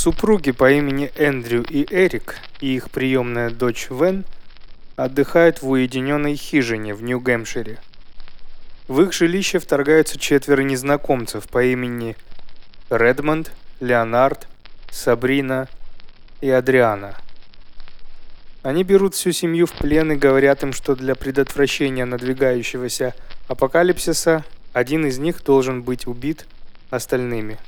Супруги 0.00 0.52
по 0.52 0.70
имени 0.70 1.10
Эндрю 1.16 1.64
и 1.68 1.84
Эрик 1.92 2.36
и 2.60 2.76
их 2.76 2.88
приемная 2.88 3.50
дочь 3.50 3.88
Вен 3.90 4.24
отдыхают 4.94 5.60
в 5.60 5.68
уединенной 5.68 6.36
хижине 6.36 6.94
в 6.94 7.02
Нью-Гэмпшире. 7.02 7.78
В 8.86 9.02
их 9.02 9.12
жилище 9.12 9.58
вторгаются 9.58 10.16
четверо 10.16 10.62
незнакомцев 10.62 11.48
по 11.48 11.64
имени 11.64 12.16
Редмонд, 12.90 13.50
Леонард, 13.80 14.46
Сабрина 14.92 15.66
и 16.40 16.48
Адриана. 16.48 17.16
Они 18.62 18.84
берут 18.84 19.16
всю 19.16 19.32
семью 19.32 19.66
в 19.66 19.72
плен 19.72 20.12
и 20.12 20.16
говорят 20.16 20.62
им, 20.62 20.72
что 20.72 20.94
для 20.94 21.16
предотвращения 21.16 22.04
надвигающегося 22.04 23.16
апокалипсиса 23.48 24.44
один 24.72 25.06
из 25.06 25.18
них 25.18 25.42
должен 25.42 25.82
быть 25.82 26.06
убит 26.06 26.46
остальными. 26.88 27.58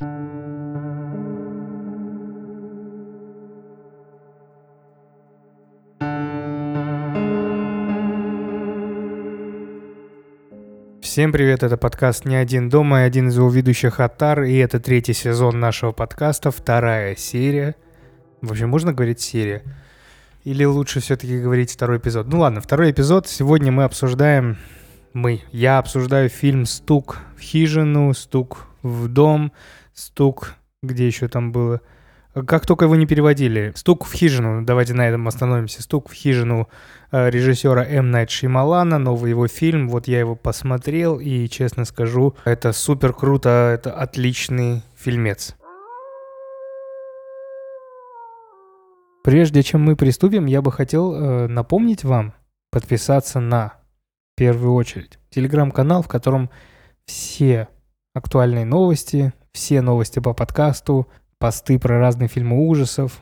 Всем 11.10 11.32
привет, 11.32 11.64
это 11.64 11.76
подкаст 11.76 12.24
«Не 12.24 12.36
один 12.36 12.68
дома» 12.68 13.00
и 13.00 13.04
один 13.04 13.30
из 13.30 13.36
его 13.36 13.50
ведущих 13.50 13.98
Атар, 13.98 14.44
и 14.44 14.54
это 14.58 14.78
третий 14.78 15.12
сезон 15.12 15.58
нашего 15.58 15.90
подкаста, 15.90 16.52
вторая 16.52 17.16
серия. 17.16 17.74
В 18.40 18.52
общем, 18.52 18.68
можно 18.68 18.92
говорить 18.92 19.18
серия? 19.18 19.64
Или 20.44 20.62
лучше 20.62 21.00
все-таки 21.00 21.40
говорить 21.40 21.72
второй 21.72 21.98
эпизод? 21.98 22.28
Ну 22.28 22.38
ладно, 22.38 22.60
второй 22.60 22.92
эпизод. 22.92 23.26
Сегодня 23.26 23.72
мы 23.72 23.82
обсуждаем... 23.82 24.56
Мы. 25.12 25.42
Я 25.50 25.78
обсуждаю 25.78 26.28
фильм 26.28 26.64
«Стук 26.64 27.18
в 27.36 27.40
хижину», 27.40 28.14
«Стук 28.14 28.68
в 28.82 29.08
дом», 29.08 29.50
«Стук...» 29.92 30.54
Где 30.80 31.08
еще 31.08 31.26
там 31.26 31.50
было? 31.50 31.80
Как 32.34 32.66
только 32.66 32.84
его 32.84 32.96
не 32.96 33.06
переводили. 33.06 33.72
«Стук 33.74 34.06
в 34.06 34.12
хижину», 34.12 34.64
давайте 34.64 34.94
на 34.94 35.08
этом 35.08 35.26
остановимся. 35.26 35.82
«Стук 35.82 36.08
в 36.08 36.12
хижину» 36.12 36.68
Э, 37.12 37.28
режиссера 37.28 37.84
М. 37.84 38.10
Найт 38.10 38.30
Шималана, 38.30 38.98
новый 38.98 39.30
его 39.30 39.48
фильм. 39.48 39.88
Вот 39.88 40.06
я 40.06 40.20
его 40.20 40.36
посмотрел, 40.36 41.18
и, 41.18 41.48
честно 41.48 41.84
скажу, 41.84 42.36
это 42.44 42.72
супер 42.72 43.12
круто, 43.12 43.72
это 43.74 43.92
отличный 43.92 44.82
фильмец. 44.96 45.56
Прежде 49.24 49.62
чем 49.62 49.82
мы 49.82 49.96
приступим, 49.96 50.46
я 50.46 50.62
бы 50.62 50.70
хотел 50.72 51.12
э, 51.12 51.46
напомнить 51.48 52.04
вам 52.04 52.32
подписаться 52.70 53.40
на, 53.40 53.74
в 54.34 54.38
первую 54.38 54.74
очередь, 54.74 55.18
телеграм-канал, 55.30 56.02
в 56.02 56.08
котором 56.08 56.48
все 57.06 57.68
актуальные 58.14 58.64
новости, 58.64 59.32
все 59.52 59.82
новости 59.82 60.20
по 60.20 60.32
подкасту, 60.32 61.08
посты 61.40 61.80
про 61.80 61.98
разные 61.98 62.28
фильмы 62.28 62.68
ужасов, 62.68 63.20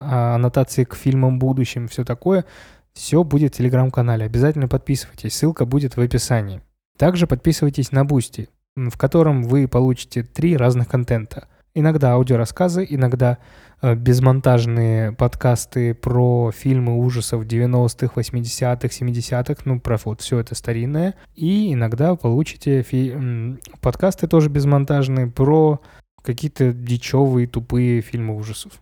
а, 0.00 0.36
аннотации 0.36 0.84
к 0.84 0.94
фильмам 0.94 1.40
будущим, 1.40 1.88
все 1.88 2.04
такое– 2.04 2.44
все 2.96 3.22
будет 3.22 3.54
в 3.54 3.58
телеграм-канале. 3.58 4.24
Обязательно 4.24 4.68
подписывайтесь, 4.68 5.34
ссылка 5.34 5.66
будет 5.66 5.96
в 5.96 6.00
описании. 6.00 6.62
Также 6.98 7.26
подписывайтесь 7.26 7.92
на 7.92 8.06
Boosty, 8.06 8.48
в 8.74 8.96
котором 8.96 9.42
вы 9.42 9.68
получите 9.68 10.22
три 10.22 10.56
разных 10.56 10.88
контента. 10.88 11.46
Иногда 11.74 12.12
аудиорассказы, 12.12 12.86
иногда 12.88 13.36
э, 13.82 13.94
безмонтажные 13.94 15.12
подкасты 15.12 15.92
про 15.92 16.50
фильмы 16.50 16.96
ужасов 16.96 17.44
90-х, 17.44 18.18
80-х, 18.18 18.88
70-х, 18.88 19.62
ну, 19.66 19.78
про 19.78 19.98
вот 20.02 20.22
все 20.22 20.38
это 20.38 20.54
старинное. 20.54 21.16
И 21.34 21.74
иногда 21.74 22.16
получите 22.16 22.80
фи- 22.80 23.58
подкасты 23.82 24.26
тоже 24.26 24.48
безмонтажные 24.48 25.26
про 25.26 25.82
какие-то 26.26 26.72
дичевые, 26.72 27.46
тупые 27.46 28.02
фильмы 28.02 28.36
ужасов 28.36 28.72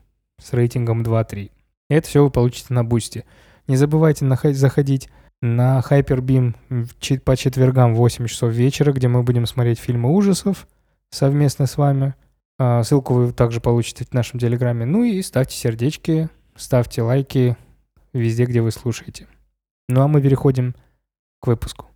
с 0.40 0.52
рейтингом 0.52 1.02
2-3. 1.02 1.50
Это 1.90 2.08
все 2.08 2.24
вы 2.24 2.30
получите 2.30 2.72
на 2.72 2.82
Boosty. 2.82 3.24
Не 3.68 3.76
забывайте 3.76 4.26
заходить 4.54 5.08
на 5.40 5.82
Hyperbeam 5.88 6.54
по 7.24 7.36
четвергам 7.36 7.94
в 7.94 7.98
8 7.98 8.26
часов 8.26 8.52
вечера, 8.52 8.92
где 8.92 9.08
мы 9.08 9.22
будем 9.22 9.46
смотреть 9.46 9.78
фильмы 9.78 10.10
ужасов 10.10 10.66
совместно 11.10 11.66
с 11.66 11.76
вами. 11.76 12.14
А, 12.58 12.82
ссылку 12.82 13.14
вы 13.14 13.32
также 13.32 13.60
получите 13.60 14.04
в 14.04 14.12
нашем 14.12 14.40
телеграме. 14.40 14.86
Ну 14.86 15.04
и 15.04 15.20
ставьте 15.22 15.56
сердечки, 15.56 16.30
ставьте 16.56 17.02
лайки 17.02 17.56
везде, 18.12 18.46
где 18.46 18.62
вы 18.62 18.70
слушаете. 18.70 19.26
Ну 19.88 20.00
а 20.00 20.08
мы 20.08 20.22
переходим 20.22 20.74
к 21.40 21.46
выпуску. 21.46 21.93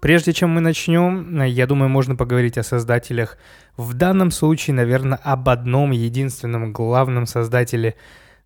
Прежде 0.00 0.32
чем 0.32 0.50
мы 0.50 0.60
начнем, 0.60 1.42
я 1.44 1.66
думаю, 1.66 1.90
можно 1.90 2.16
поговорить 2.16 2.56
о 2.56 2.62
создателях. 2.62 3.36
В 3.76 3.94
данном 3.94 4.30
случае, 4.30 4.74
наверное, 4.74 5.18
об 5.22 5.48
одном 5.48 5.90
единственном 5.90 6.72
главном 6.72 7.26
создателе 7.26 7.96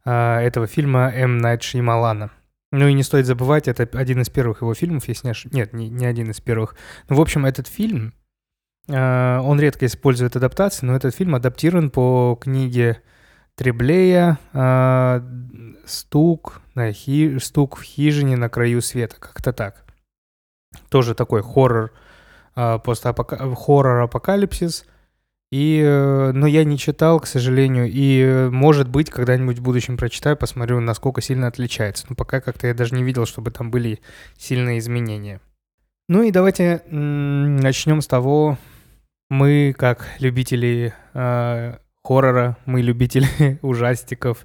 э, 0.05 0.11
этого 0.11 0.67
фильма 0.67 1.13
М. 1.15 1.39
Найт 1.39 1.63
Шьямалана. 1.63 2.33
Ну 2.73 2.89
и 2.89 2.93
не 2.93 3.05
стоит 3.05 3.27
забывать, 3.27 3.69
это 3.69 3.89
один 3.97 4.23
из 4.23 4.31
первых 4.31 4.63
его 4.63 4.75
фильмов, 4.75 5.07
если 5.07 5.29
не 5.29 5.31
ошибаюсь. 5.31 5.55
Нет, 5.55 5.73
не, 5.73 5.89
не 5.89 6.07
один 6.07 6.31
из 6.33 6.41
первых. 6.41 6.75
Ну, 7.09 7.15
в 7.15 7.21
общем, 7.21 7.47
этот 7.47 7.69
фильм, 7.69 8.15
э, 8.89 9.39
он 9.39 9.61
редко 9.61 9.87
использует 9.87 10.35
адаптации, 10.35 10.85
но 10.85 10.97
этот 10.97 11.15
фильм 11.15 11.37
адаптирован 11.37 11.91
по 11.91 12.37
книге 12.41 13.01
Треблея 13.55 14.39
э, 14.53 15.21
«Стук, 15.87 16.63
на 16.75 16.93
хи... 16.93 17.39
«Стук 17.39 17.77
в 17.77 17.83
хижине 17.83 18.37
на 18.37 18.49
краю 18.49 18.83
света», 18.83 19.15
как-то 19.21 19.53
так. 19.53 19.84
Тоже 20.89 21.15
такой 21.15 21.43
хоррор, 21.43 21.93
э, 22.57 22.79
постапока... 22.85 23.37
хоррор-апокалипсис. 23.55 24.85
И, 25.51 25.81
э, 25.81 26.33
но 26.33 26.47
я 26.47 26.65
не 26.65 26.77
читал, 26.77 27.21
к 27.21 27.27
сожалению, 27.27 27.89
и, 27.89 28.21
э, 28.21 28.51
может 28.51 28.89
быть, 28.89 29.11
когда-нибудь 29.11 29.59
в 29.59 29.63
будущем 29.63 29.97
прочитаю, 29.97 30.37
посмотрю, 30.37 30.81
насколько 30.81 31.21
сильно 31.21 31.47
отличается. 31.47 32.07
Но 32.09 32.17
пока 32.17 32.41
как-то 32.41 32.67
я 32.67 32.75
даже 32.75 32.95
не 32.95 33.05
видел, 33.05 33.25
чтобы 33.25 33.53
там 33.53 33.71
были 33.71 34.01
сильные 34.37 34.79
изменения. 34.79 35.41
Ну 36.09 36.23
и 36.23 36.33
давайте 36.33 36.83
начнем 36.91 38.01
с 38.01 38.07
того, 38.07 38.59
мы, 39.31 39.75
как 39.79 40.07
любители 40.19 40.93
э, 41.15 41.77
хоррора, 42.03 42.57
мы 42.67 42.83
любители 42.83 43.59
ужастиков, 43.63 44.45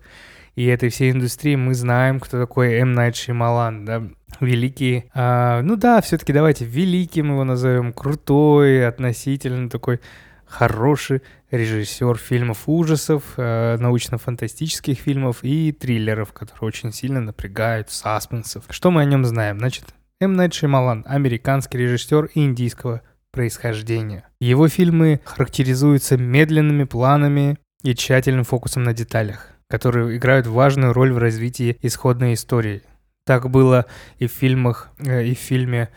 и 0.55 0.65
этой 0.65 0.89
всей 0.89 1.11
индустрии 1.11 1.55
мы 1.55 1.73
знаем, 1.73 2.19
кто 2.19 2.39
такой 2.39 2.73
М. 2.75 2.93
Найт 2.93 3.15
Шималан, 3.15 3.85
да, 3.85 4.03
великий. 4.39 5.05
А, 5.13 5.61
ну 5.61 5.75
да, 5.75 6.01
все-таки 6.01 6.33
давайте 6.33 6.65
великим 6.65 7.31
его 7.31 7.43
назовем, 7.43 7.93
крутой, 7.93 8.87
относительно 8.87 9.69
такой 9.69 9.99
хороший 10.45 11.21
режиссер 11.51 12.17
фильмов 12.17 12.63
ужасов, 12.67 13.23
э, 13.37 13.77
научно-фантастических 13.79 14.99
фильмов 14.99 15.39
и 15.43 15.71
триллеров, 15.71 16.33
которые 16.33 16.67
очень 16.67 16.91
сильно 16.91 17.21
напрягают, 17.21 17.89
саспенсов. 17.89 18.65
Что 18.69 18.91
мы 18.91 19.01
о 19.01 19.05
нем 19.05 19.25
знаем? 19.25 19.59
Значит, 19.59 19.85
М. 20.19 20.33
Найт 20.33 20.53
Шималан, 20.53 21.05
американский 21.07 21.77
режиссер 21.77 22.31
индийского 22.33 23.01
происхождения. 23.31 24.27
Его 24.39 24.67
фильмы 24.67 25.21
характеризуются 25.23 26.17
медленными 26.17 26.83
планами 26.83 27.57
и 27.83 27.95
тщательным 27.95 28.43
фокусом 28.43 28.83
на 28.83 28.93
деталях 28.93 29.58
которые 29.69 30.17
играют 30.17 30.47
важную 30.47 30.93
роль 30.93 31.13
в 31.13 31.17
развитии 31.17 31.77
исходной 31.81 32.33
истории. 32.33 32.81
Так 33.25 33.49
было 33.49 33.85
и 34.17 34.27
в 34.27 34.31
фильмах, 34.31 34.89
э, 34.99 35.25
и 35.25 35.35
в 35.35 35.39
фильме 35.39 35.89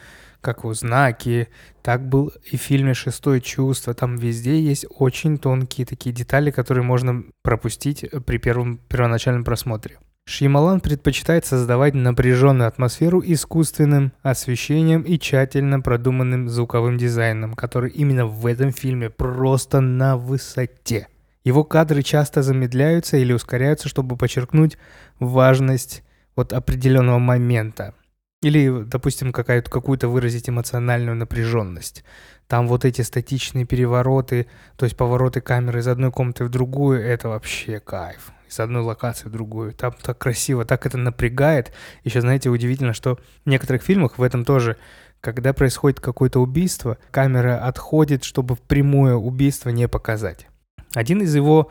как 0.43 0.65
у 0.65 0.75
знаки, 0.75 1.49
так 1.82 2.06
был 2.06 2.32
и 2.50 2.56
в 2.56 2.61
фильме 2.61 2.94
«Шестое 2.94 3.41
чувство». 3.41 3.94
Там 3.94 4.16
везде 4.16 4.61
есть 4.61 4.84
очень 4.91 5.38
тонкие 5.38 5.87
такие 5.87 6.12
детали, 6.12 6.50
которые 6.50 6.84
можно 6.84 7.22
пропустить 7.43 8.05
при 8.27 8.38
первом 8.38 8.78
первоначальном 8.88 9.44
просмотре. 9.44 9.99
Шьямалан 10.25 10.81
предпочитает 10.81 11.47
создавать 11.47 11.94
напряженную 11.94 12.69
атмосферу 12.69 13.22
искусственным 13.25 14.12
освещением 14.22 15.03
и 15.03 15.19
тщательно 15.19 15.81
продуманным 15.81 16.49
звуковым 16.49 16.97
дизайном, 16.97 17.55
который 17.55 17.91
именно 17.91 18.27
в 18.27 18.47
этом 18.47 18.72
фильме 18.72 19.11
просто 19.11 19.81
на 19.81 20.16
высоте. 20.16 21.08
Его 21.44 21.65
кадры 21.65 22.03
часто 22.03 22.43
замедляются 22.43 23.17
или 23.17 23.33
ускоряются, 23.33 23.89
чтобы 23.89 24.17
подчеркнуть 24.17 24.79
важность 25.19 26.03
вот 26.37 26.53
определенного 26.53 27.19
момента. 27.19 27.94
Или, 28.43 28.83
допустим, 28.85 29.33
какая-то, 29.33 29.71
какую-то 29.71 30.09
выразить 30.09 30.49
эмоциональную 30.49 31.17
напряженность. 31.17 32.05
Там 32.49 32.67
вот 32.67 32.85
эти 32.85 33.03
статичные 33.03 33.65
перевороты, 33.65 34.47
то 34.77 34.85
есть 34.85 34.97
повороты 34.97 35.41
камеры 35.41 35.81
из 35.81 35.89
одной 35.89 36.11
комнаты 36.11 36.44
в 36.44 36.49
другую, 36.49 37.00
это 37.00 37.29
вообще 37.29 37.79
кайф. 37.79 38.33
Из 38.49 38.59
одной 38.59 38.83
локации 38.83 39.29
в 39.29 39.33
другую. 39.33 39.73
Там 39.73 39.94
так 40.03 40.19
красиво, 40.19 40.65
так 40.65 40.87
это 40.87 40.99
напрягает. 40.99 41.73
Еще, 42.03 42.21
знаете, 42.21 42.50
удивительно, 42.50 42.93
что 42.93 43.19
в 43.44 43.49
некоторых 43.49 43.83
фильмах 43.83 44.19
в 44.19 44.23
этом 44.23 44.44
тоже 44.44 44.77
когда 45.21 45.53
происходит 45.53 46.00
какое-то 46.00 46.41
убийство, 46.41 46.99
камера 47.12 47.65
отходит, 47.65 48.25
чтобы 48.25 48.56
прямое 48.56 49.15
убийство 49.15 49.69
не 49.69 49.87
показать. 49.87 50.49
Один 50.94 51.23
из 51.23 51.35
его 51.35 51.71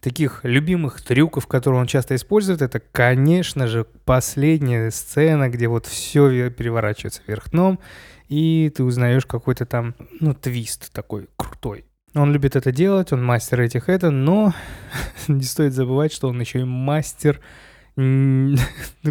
таких 0.00 0.40
любимых 0.44 1.02
трюков, 1.02 1.46
которые 1.46 1.80
он 1.80 1.86
часто 1.86 2.14
использует, 2.14 2.62
это, 2.62 2.80
конечно 2.80 3.66
же, 3.66 3.84
последняя 4.04 4.90
сцена, 4.90 5.48
где 5.48 5.68
вот 5.68 5.86
все 5.86 6.50
переворачивается 6.50 7.22
вверх 7.26 7.50
дном, 7.50 7.80
и 8.28 8.72
ты 8.74 8.84
узнаешь 8.84 9.26
какой-то 9.26 9.66
там, 9.66 9.94
ну, 10.20 10.34
твист 10.34 10.92
такой 10.92 11.28
крутой. 11.36 11.84
Он 12.14 12.32
любит 12.32 12.56
это 12.56 12.72
делать, 12.72 13.12
он 13.12 13.24
мастер 13.24 13.60
этих 13.60 13.88
это, 13.88 14.10
но 14.10 14.54
не 15.28 15.42
стоит 15.42 15.72
забывать, 15.72 16.12
что 16.12 16.28
он 16.28 16.40
еще 16.40 16.60
и 16.60 16.64
мастер, 16.64 17.40
ну 17.96 18.56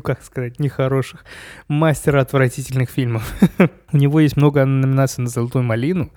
как 0.04 0.24
сказать, 0.24 0.59
нехороших, 0.59 1.25
мастер 1.68 2.18
отвратительных 2.18 2.89
фильмов. 2.89 3.33
У 3.92 3.98
него 3.98 4.19
есть 4.19 4.38
много 4.38 4.65
номинаций 4.65 5.24
на 5.24 5.30
«Золотую 5.30 5.63
малину» 5.63 6.12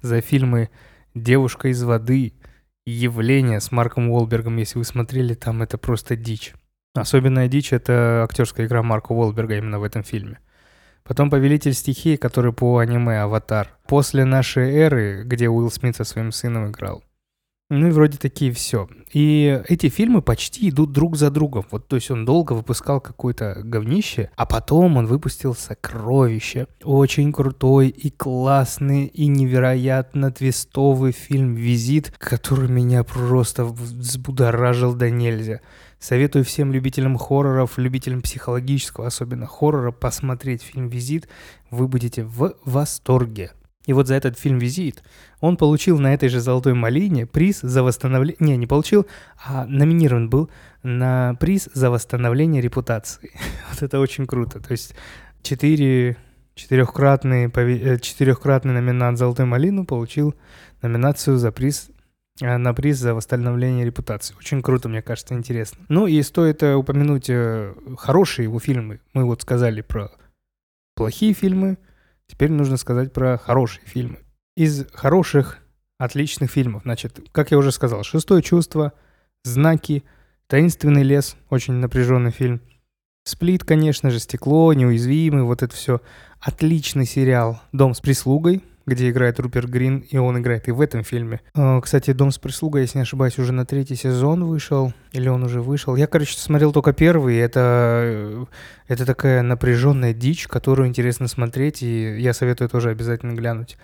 за 0.00 0.20
фильмы 0.20 0.70
«Девушка 1.14 1.68
из 1.68 1.82
воды», 1.82 2.34
«Явление» 2.84 3.60
с 3.60 3.70
Марком 3.70 4.10
Уолбергом, 4.10 4.56
если 4.56 4.78
вы 4.78 4.84
смотрели, 4.84 5.34
там 5.34 5.62
это 5.62 5.78
просто 5.78 6.16
дичь. 6.16 6.52
Особенная 6.94 7.48
дичь— 7.48 7.72
это 7.74 8.22
актерская 8.24 8.66
игра 8.66 8.82
Марка 8.82 9.12
Уолберга 9.12 9.56
именно 9.56 9.78
в 9.78 9.84
этом 9.84 10.02
фильме. 10.02 10.40
Потом 11.04 11.30
«Повелитель 11.30 11.74
стихии», 11.74 12.16
который 12.16 12.52
по 12.52 12.78
аниме 12.78 13.20
«Аватар». 13.22 13.76
После 13.86 14.24
нашей 14.24 14.70
эры, 14.72 15.22
где 15.24 15.48
Уилл 15.48 15.70
Смит 15.70 15.96
со 15.96 16.04
своим 16.04 16.32
сыном 16.32 16.70
играл. 16.70 17.02
Ну 17.74 17.88
и 17.88 17.90
вроде 17.90 18.18
такие 18.18 18.52
все. 18.52 18.86
И 19.14 19.62
эти 19.66 19.88
фильмы 19.88 20.20
почти 20.20 20.68
идут 20.68 20.92
друг 20.92 21.16
за 21.16 21.30
другом. 21.30 21.64
Вот, 21.70 21.88
то 21.88 21.96
есть 21.96 22.10
он 22.10 22.26
долго 22.26 22.52
выпускал 22.52 23.00
какое-то 23.00 23.62
говнище, 23.64 24.30
а 24.36 24.44
потом 24.44 24.98
он 24.98 25.06
выпустил 25.06 25.54
«Сокровище». 25.54 26.66
Очень 26.84 27.32
крутой 27.32 27.88
и 27.88 28.10
классный 28.10 29.06
и 29.06 29.26
невероятно 29.26 30.30
твистовый 30.30 31.12
фильм 31.12 31.54
«Визит», 31.54 32.12
который 32.18 32.68
меня 32.68 33.04
просто 33.04 33.64
взбудоражил 33.64 34.92
до 34.92 35.08
нельзя. 35.08 35.60
Советую 35.98 36.44
всем 36.44 36.72
любителям 36.72 37.16
хорроров, 37.16 37.78
любителям 37.78 38.20
психологического, 38.20 39.06
особенно 39.06 39.46
хоррора, 39.46 39.92
посмотреть 39.92 40.60
фильм 40.60 40.88
«Визит». 40.88 41.26
Вы 41.70 41.88
будете 41.88 42.22
в 42.22 42.54
восторге. 42.66 43.52
И 43.86 43.92
вот 43.92 44.06
за 44.06 44.14
этот 44.14 44.38
фильм 44.38 44.58
«Визит» 44.58 45.02
он 45.40 45.56
получил 45.56 45.98
на 45.98 46.14
этой 46.14 46.28
же 46.28 46.40
«Золотой 46.40 46.74
малине» 46.74 47.26
приз 47.26 47.60
за 47.60 47.82
восстановление... 47.82 48.36
Не, 48.40 48.56
не 48.56 48.66
получил, 48.66 49.06
а 49.44 49.66
номинирован 49.66 50.30
был 50.30 50.50
на 50.82 51.34
приз 51.40 51.68
за 51.74 51.90
восстановление 51.90 52.62
репутации. 52.62 53.32
вот 53.70 53.82
это 53.82 53.98
очень 53.98 54.26
круто. 54.26 54.60
То 54.60 54.72
есть 54.72 54.94
четыре... 55.42 56.16
Четырехкратный, 56.54 57.50
э, 57.50 57.98
четырехкратный 57.98 58.74
номинант 58.74 59.18
«Золотой 59.18 59.46
малину» 59.46 59.86
получил 59.86 60.34
номинацию 60.82 61.38
за 61.38 61.50
приз 61.50 61.88
Э, 62.40 62.56
на 62.56 62.72
приз 62.72 62.98
за 62.98 63.14
восстановление 63.14 63.84
репутации. 63.84 64.34
Очень 64.38 64.62
круто, 64.62 64.88
мне 64.88 65.02
кажется, 65.02 65.34
интересно. 65.34 65.84
Ну 65.88 66.06
и 66.06 66.22
стоит 66.22 66.62
э, 66.62 66.74
упомянуть 66.74 67.30
хорошие 67.98 68.44
его 68.44 68.58
фильмы. 68.58 69.00
Мы 69.12 69.24
вот 69.24 69.42
сказали 69.42 69.82
про 69.82 70.10
плохие 70.94 71.34
фильмы, 71.34 71.78
теперь 72.32 72.50
нужно 72.50 72.78
сказать 72.78 73.12
про 73.12 73.36
хорошие 73.36 73.84
фильмы. 73.84 74.18
Из 74.56 74.86
хороших, 74.94 75.58
отличных 75.98 76.50
фильмов, 76.50 76.82
значит, 76.84 77.20
как 77.30 77.50
я 77.50 77.58
уже 77.58 77.72
сказал, 77.72 78.04
«Шестое 78.04 78.42
чувство», 78.42 78.94
«Знаки», 79.44 80.02
«Таинственный 80.46 81.02
лес», 81.02 81.36
очень 81.50 81.74
напряженный 81.74 82.30
фильм, 82.30 82.62
«Сплит», 83.24 83.64
конечно 83.64 84.10
же, 84.10 84.18
«Стекло», 84.18 84.72
«Неуязвимый», 84.72 85.42
вот 85.42 85.62
это 85.62 85.76
все. 85.76 86.00
Отличный 86.40 87.04
сериал 87.04 87.60
«Дом 87.72 87.92
с 87.94 88.00
прислугой», 88.00 88.64
где 88.92 89.10
играет 89.10 89.40
Руперт 89.40 89.68
Грин, 89.68 89.98
и 89.98 90.16
он 90.16 90.38
играет 90.38 90.68
и 90.68 90.72
в 90.72 90.80
этом 90.80 91.04
фильме. 91.04 91.40
А, 91.54 91.80
кстати, 91.80 92.12
«Дом 92.12 92.30
с 92.30 92.38
прислугой», 92.38 92.82
если 92.82 92.98
не 92.98 93.02
ошибаюсь, 93.02 93.38
уже 93.38 93.52
на 93.52 93.66
третий 93.66 93.96
сезон 93.96 94.44
вышел, 94.44 94.92
или 95.12 95.28
он 95.28 95.42
уже 95.42 95.60
вышел. 95.60 95.96
Я, 95.96 96.06
короче, 96.06 96.36
смотрел 96.38 96.72
только 96.72 96.92
первый, 96.92 97.36
это, 97.36 98.46
это 98.88 99.06
такая 99.06 99.42
напряженная 99.42 100.14
дичь, 100.14 100.46
которую 100.48 100.88
интересно 100.88 101.28
смотреть, 101.28 101.82
и 101.82 102.20
я 102.20 102.32
советую 102.32 102.68
тоже 102.68 102.90
обязательно 102.90 103.32
глянуть. 103.32 103.76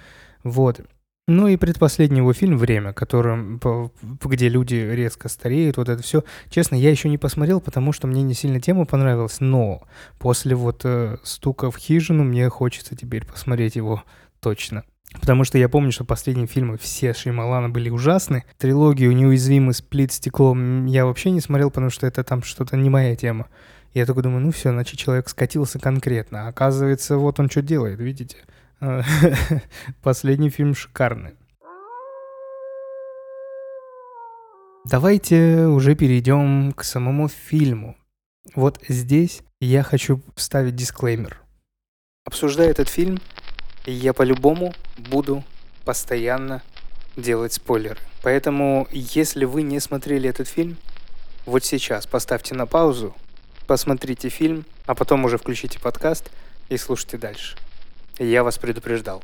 Вот. 0.44 0.80
Ну 1.28 1.46
и 1.46 1.58
предпоследний 1.58 2.20
его 2.20 2.32
фильм 2.32 2.56
«Время», 2.56 2.94
которым, 2.94 3.60
где 4.24 4.48
люди 4.48 4.76
резко 4.76 5.28
стареют, 5.28 5.76
вот 5.76 5.90
это 5.90 6.02
все. 6.02 6.24
Честно, 6.48 6.74
я 6.74 6.90
еще 6.90 7.10
не 7.10 7.18
посмотрел, 7.18 7.60
потому 7.60 7.92
что 7.92 8.06
мне 8.06 8.22
не 8.22 8.32
сильно 8.32 8.62
тема 8.62 8.86
понравилась, 8.86 9.40
но 9.40 9.82
после 10.18 10.54
вот 10.54 10.86
э, 10.86 11.18
«Стука 11.24 11.70
в 11.70 11.76
хижину» 11.76 12.24
мне 12.24 12.48
хочется 12.48 12.96
теперь 12.96 13.26
посмотреть 13.26 13.76
его 13.76 14.04
точно. 14.40 14.84
Потому 15.12 15.44
что 15.44 15.56
я 15.58 15.68
помню, 15.68 15.90
что 15.90 16.04
последние 16.04 16.46
фильмы 16.46 16.76
все 16.76 17.14
Шеймалана 17.14 17.70
были 17.70 17.88
ужасны. 17.88 18.44
Трилогию 18.58 19.14
«Неуязвимый 19.14 19.74
сплит 19.74 20.12
стеклом» 20.12 20.86
я 20.86 21.06
вообще 21.06 21.30
не 21.30 21.40
смотрел, 21.40 21.70
потому 21.70 21.90
что 21.90 22.06
это 22.06 22.22
там 22.24 22.42
что-то 22.42 22.76
не 22.76 22.90
моя 22.90 23.16
тема. 23.16 23.48
Я 23.94 24.04
только 24.04 24.22
думаю, 24.22 24.40
ну 24.40 24.52
все, 24.52 24.70
значит, 24.70 24.98
человек 24.98 25.28
скатился 25.28 25.78
конкретно. 25.78 26.46
А 26.46 26.48
оказывается, 26.48 27.16
вот 27.16 27.40
он 27.40 27.48
что 27.48 27.62
делает, 27.62 28.00
видите? 28.00 28.36
Последний 30.02 30.50
фильм 30.50 30.74
шикарный. 30.74 31.34
Давайте 34.84 35.66
уже 35.66 35.94
перейдем 35.94 36.72
к 36.72 36.84
самому 36.84 37.28
фильму. 37.28 37.96
Вот 38.54 38.80
здесь 38.88 39.42
я 39.60 39.82
хочу 39.82 40.22
вставить 40.34 40.76
дисклеймер. 40.76 41.40
Обсуждая 42.24 42.70
этот 42.70 42.88
фильм, 42.88 43.18
я 43.92 44.12
по-любому 44.12 44.74
буду 44.96 45.44
постоянно 45.84 46.62
делать 47.16 47.52
спойлеры. 47.54 47.98
Поэтому, 48.22 48.86
если 48.92 49.44
вы 49.44 49.62
не 49.62 49.80
смотрели 49.80 50.28
этот 50.28 50.48
фильм, 50.48 50.76
вот 51.46 51.64
сейчас 51.64 52.06
поставьте 52.06 52.54
на 52.54 52.66
паузу, 52.66 53.14
посмотрите 53.66 54.28
фильм, 54.28 54.64
а 54.86 54.94
потом 54.94 55.24
уже 55.24 55.38
включите 55.38 55.80
подкаст 55.80 56.30
и 56.68 56.76
слушайте 56.76 57.16
дальше. 57.16 57.56
Я 58.18 58.44
вас 58.44 58.58
предупреждал. 58.58 59.22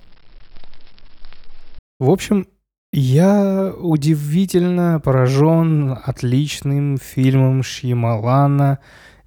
В 1.99 2.11
общем, 2.11 2.47
я 2.93 3.73
удивительно 3.77 5.01
поражен 5.01 5.99
отличным 6.05 6.99
фильмом 6.99 7.63
Шьямалана 7.63 8.79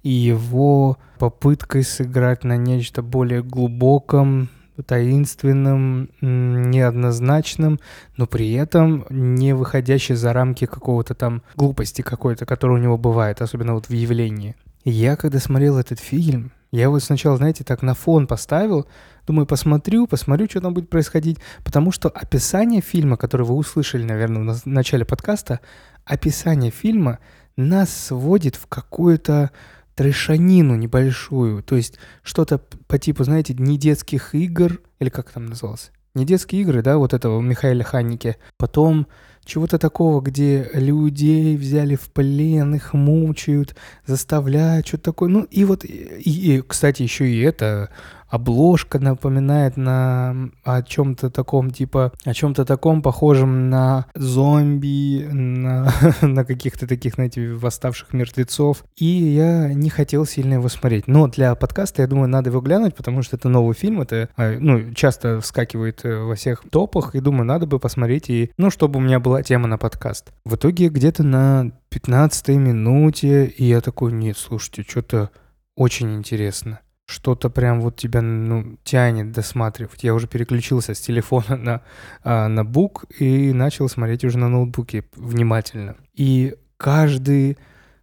и 0.02 0.10
его 0.10 0.96
попыткой 1.18 1.84
сыграть 1.84 2.44
на 2.44 2.56
нечто 2.56 3.02
более 3.02 3.42
глубоком, 3.42 4.48
таинственным, 4.86 6.10
неоднозначным, 6.20 7.80
но 8.16 8.26
при 8.26 8.52
этом 8.52 9.06
не 9.10 9.54
выходящий 9.54 10.14
за 10.14 10.32
рамки 10.32 10.66
какого-то 10.66 11.14
там 11.14 11.42
глупости 11.56 12.02
какой-то, 12.02 12.46
которая 12.46 12.78
у 12.78 12.82
него 12.82 12.96
бывает, 12.96 13.42
особенно 13.42 13.74
вот 13.74 13.88
в 13.88 13.92
явлении. 13.92 14.56
Я 14.84 15.16
когда 15.16 15.38
смотрел 15.38 15.78
этот 15.78 15.98
фильм, 15.98 16.52
я 16.70 16.90
вот 16.90 17.02
сначала, 17.02 17.36
знаете, 17.36 17.64
так 17.64 17.82
на 17.82 17.94
фон 17.94 18.26
поставил, 18.26 18.86
думаю, 19.26 19.46
посмотрю, 19.46 20.06
посмотрю, 20.06 20.46
что 20.48 20.60
там 20.60 20.74
будет 20.74 20.90
происходить, 20.90 21.38
потому 21.64 21.92
что 21.92 22.08
описание 22.08 22.82
фильма, 22.82 23.16
которое 23.16 23.44
вы 23.44 23.54
услышали, 23.54 24.02
наверное, 24.02 24.54
в 24.54 24.66
начале 24.66 25.04
подкаста, 25.04 25.60
описание 26.04 26.70
фильма 26.70 27.18
нас 27.56 27.90
сводит 27.90 28.56
в 28.56 28.66
какую-то 28.66 29.50
трешанину 29.98 30.76
небольшую, 30.76 31.60
то 31.64 31.74
есть 31.74 31.98
что-то 32.22 32.58
по 32.86 33.00
типу, 33.00 33.24
знаете, 33.24 33.52
не 33.58 33.76
детских 33.76 34.32
игр, 34.32 34.80
или 35.00 35.08
как 35.08 35.32
там 35.32 35.46
называлось? 35.46 35.90
Не 36.14 36.24
детские 36.24 36.62
игры, 36.62 36.82
да, 36.82 36.98
вот 36.98 37.14
этого 37.14 37.40
Михаила 37.40 37.82
Ханнике. 37.82 38.36
Потом 38.58 39.08
чего-то 39.44 39.76
такого, 39.76 40.20
где 40.20 40.70
людей 40.72 41.56
взяли 41.56 41.96
в 41.96 42.12
плен, 42.12 42.76
их 42.76 42.94
мучают, 42.94 43.74
заставляют, 44.06 44.86
что-то 44.86 45.04
такое. 45.04 45.30
Ну 45.30 45.42
и 45.50 45.64
вот, 45.64 45.84
и, 45.84 45.88
и, 45.88 46.62
кстати, 46.62 47.02
еще 47.02 47.28
и 47.28 47.40
это 47.40 47.90
обложка 48.28 48.98
напоминает 48.98 49.76
на 49.76 50.50
о 50.64 50.82
чем-то 50.82 51.30
таком, 51.30 51.70
типа, 51.70 52.12
о 52.24 52.34
чем-то 52.34 52.64
таком 52.64 53.02
похожем 53.02 53.70
на 53.70 54.06
зомби, 54.14 55.26
на, 55.30 55.92
на 56.22 56.44
каких-то 56.44 56.86
таких, 56.86 57.14
знаете, 57.14 57.54
восставших 57.54 58.12
мертвецов. 58.12 58.84
И 58.96 59.06
я 59.06 59.72
не 59.72 59.90
хотел 59.90 60.26
сильно 60.26 60.54
его 60.54 60.68
смотреть. 60.68 61.06
Но 61.06 61.28
для 61.28 61.54
подкаста, 61.54 62.02
я 62.02 62.08
думаю, 62.08 62.28
надо 62.28 62.50
его 62.50 62.60
глянуть, 62.60 62.94
потому 62.94 63.22
что 63.22 63.36
это 63.36 63.48
новый 63.48 63.74
фильм, 63.74 64.00
это, 64.00 64.28
а, 64.36 64.56
ну, 64.58 64.92
часто 64.94 65.40
вскакивает 65.40 66.04
э, 66.04 66.18
во 66.18 66.34
всех 66.34 66.62
топах, 66.70 67.14
и 67.14 67.20
думаю, 67.20 67.44
надо 67.44 67.66
бы 67.66 67.78
посмотреть, 67.78 68.30
и, 68.30 68.50
ну, 68.58 68.70
чтобы 68.70 68.98
у 68.98 69.02
меня 69.02 69.20
была 69.20 69.42
тема 69.42 69.66
на 69.68 69.78
подкаст. 69.78 70.32
В 70.44 70.56
итоге 70.56 70.88
где-то 70.88 71.22
на 71.22 71.72
15 71.90 72.48
минуте, 72.48 73.46
и 73.46 73.64
я 73.64 73.80
такой, 73.80 74.12
нет, 74.12 74.36
слушайте, 74.36 74.84
что-то 74.86 75.30
очень 75.76 76.16
интересно 76.16 76.80
что-то 77.08 77.48
прям 77.48 77.80
вот 77.80 77.96
тебя 77.96 78.20
ну, 78.20 78.76
тянет 78.84 79.32
досматривать. 79.32 80.04
Я 80.04 80.12
уже 80.12 80.26
переключился 80.26 80.92
с 80.92 81.00
телефона 81.00 81.56
на, 81.56 81.80
а, 82.22 82.48
на 82.48 82.66
бук 82.66 83.06
и 83.18 83.54
начал 83.54 83.88
смотреть 83.88 84.24
уже 84.24 84.36
на 84.36 84.50
ноутбуке 84.50 85.04
внимательно. 85.16 85.96
И 86.14 86.54
каждый 86.76 87.56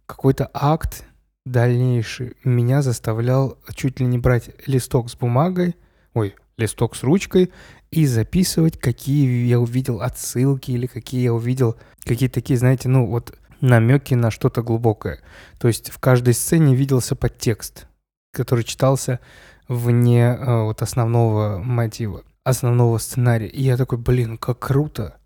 какой-то 0.06 0.50
акт 0.52 1.04
дальнейший 1.44 2.32
меня 2.42 2.82
заставлял 2.82 3.58
чуть 3.76 4.00
ли 4.00 4.06
не 4.06 4.18
брать 4.18 4.50
листок 4.66 5.08
с 5.08 5.14
бумагой, 5.14 5.76
ой, 6.12 6.34
листок 6.56 6.96
с 6.96 7.04
ручкой 7.04 7.52
и 7.92 8.06
записывать, 8.06 8.76
какие 8.76 9.46
я 9.46 9.60
увидел 9.60 10.00
отсылки 10.00 10.72
или 10.72 10.86
какие 10.86 11.22
я 11.22 11.32
увидел, 11.32 11.76
какие 12.02 12.28
такие, 12.28 12.58
знаете, 12.58 12.88
ну 12.88 13.06
вот 13.06 13.38
намеки 13.60 14.14
на 14.14 14.32
что-то 14.32 14.62
глубокое. 14.62 15.20
То 15.60 15.68
есть 15.68 15.90
в 15.90 16.00
каждой 16.00 16.34
сцене 16.34 16.74
виделся 16.74 17.14
подтекст 17.14 17.86
который 18.36 18.64
читался 18.64 19.20
вне 19.68 20.36
э, 20.38 20.62
вот 20.62 20.82
основного 20.82 21.58
мотива, 21.58 22.22
основного 22.44 22.98
сценария. 22.98 23.48
И 23.48 23.62
я 23.62 23.76
такой, 23.76 23.98
блин, 23.98 24.38
как 24.38 24.58
круто. 24.60 25.16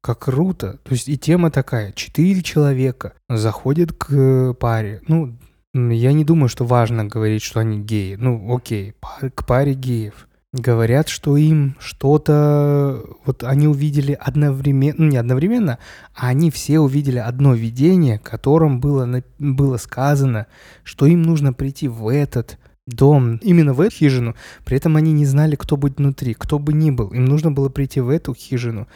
как 0.00 0.20
круто. 0.20 0.78
То 0.84 0.92
есть 0.92 1.08
и 1.08 1.18
тема 1.18 1.50
такая. 1.50 1.92
Четыре 1.92 2.42
человека 2.42 3.12
заходят 3.28 3.92
к 3.92 4.54
паре. 4.54 5.02
Ну, 5.08 5.36
я 5.74 6.12
не 6.12 6.24
думаю, 6.24 6.48
что 6.48 6.64
важно 6.64 7.04
говорить, 7.04 7.42
что 7.42 7.60
они 7.60 7.80
геи. 7.80 8.14
Ну, 8.14 8.54
окей, 8.54 8.94
к 9.34 9.46
паре 9.46 9.74
геев. 9.74 10.28
Говорят, 10.52 11.08
что 11.08 11.36
им 11.36 11.76
что-то... 11.78 13.04
Вот 13.26 13.44
они 13.44 13.68
увидели 13.68 14.12
одновременно... 14.12 14.94
Ну, 14.96 15.08
не 15.08 15.18
одновременно, 15.18 15.78
а 16.14 16.28
они 16.28 16.50
все 16.50 16.78
увидели 16.78 17.18
одно 17.18 17.52
видение, 17.52 18.18
которым 18.18 18.80
было, 18.80 19.22
было 19.38 19.76
сказано, 19.76 20.46
что 20.84 21.04
им 21.04 21.22
нужно 21.22 21.52
прийти 21.52 21.86
в 21.86 22.08
этот 22.08 22.58
дом, 22.86 23.36
именно 23.42 23.74
в 23.74 23.80
эту 23.82 23.94
хижину. 23.96 24.34
При 24.64 24.78
этом 24.78 24.96
они 24.96 25.12
не 25.12 25.26
знали, 25.26 25.54
кто 25.54 25.76
будет 25.76 25.98
внутри, 25.98 26.32
кто 26.32 26.58
бы 26.58 26.72
ни 26.72 26.90
был. 26.90 27.08
Им 27.08 27.26
нужно 27.26 27.52
было 27.52 27.68
прийти 27.68 28.00
в 28.00 28.08
эту 28.08 28.32
хижину 28.32 28.88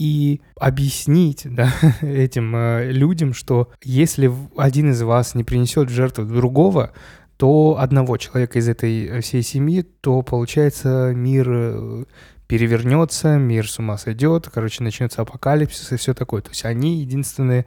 и 0.00 0.40
объяснить 0.56 1.42
да, 1.44 1.72
этим 2.00 2.56
э, 2.56 2.90
людям, 2.90 3.34
что 3.34 3.70
если 3.82 4.32
один 4.56 4.90
из 4.90 5.02
вас 5.02 5.34
не 5.34 5.44
принесет 5.44 5.90
жертву 5.90 6.24
другого, 6.24 6.92
то 7.40 7.78
одного 7.80 8.18
человека 8.18 8.58
из 8.58 8.68
этой 8.68 9.06
э, 9.06 9.20
всей 9.22 9.42
семьи, 9.42 9.80
то 9.80 10.20
получается 10.20 11.12
мир 11.14 11.46
э, 11.48 12.04
перевернется, 12.46 13.38
мир 13.38 13.66
с 13.66 13.78
ума 13.78 13.96
сойдет, 13.96 14.50
короче, 14.52 14.84
начнется 14.84 15.22
апокалипсис 15.22 15.90
и 15.90 15.96
все 15.96 16.12
такое. 16.12 16.42
То 16.42 16.50
есть 16.50 16.66
они 16.66 17.00
единственный 17.00 17.64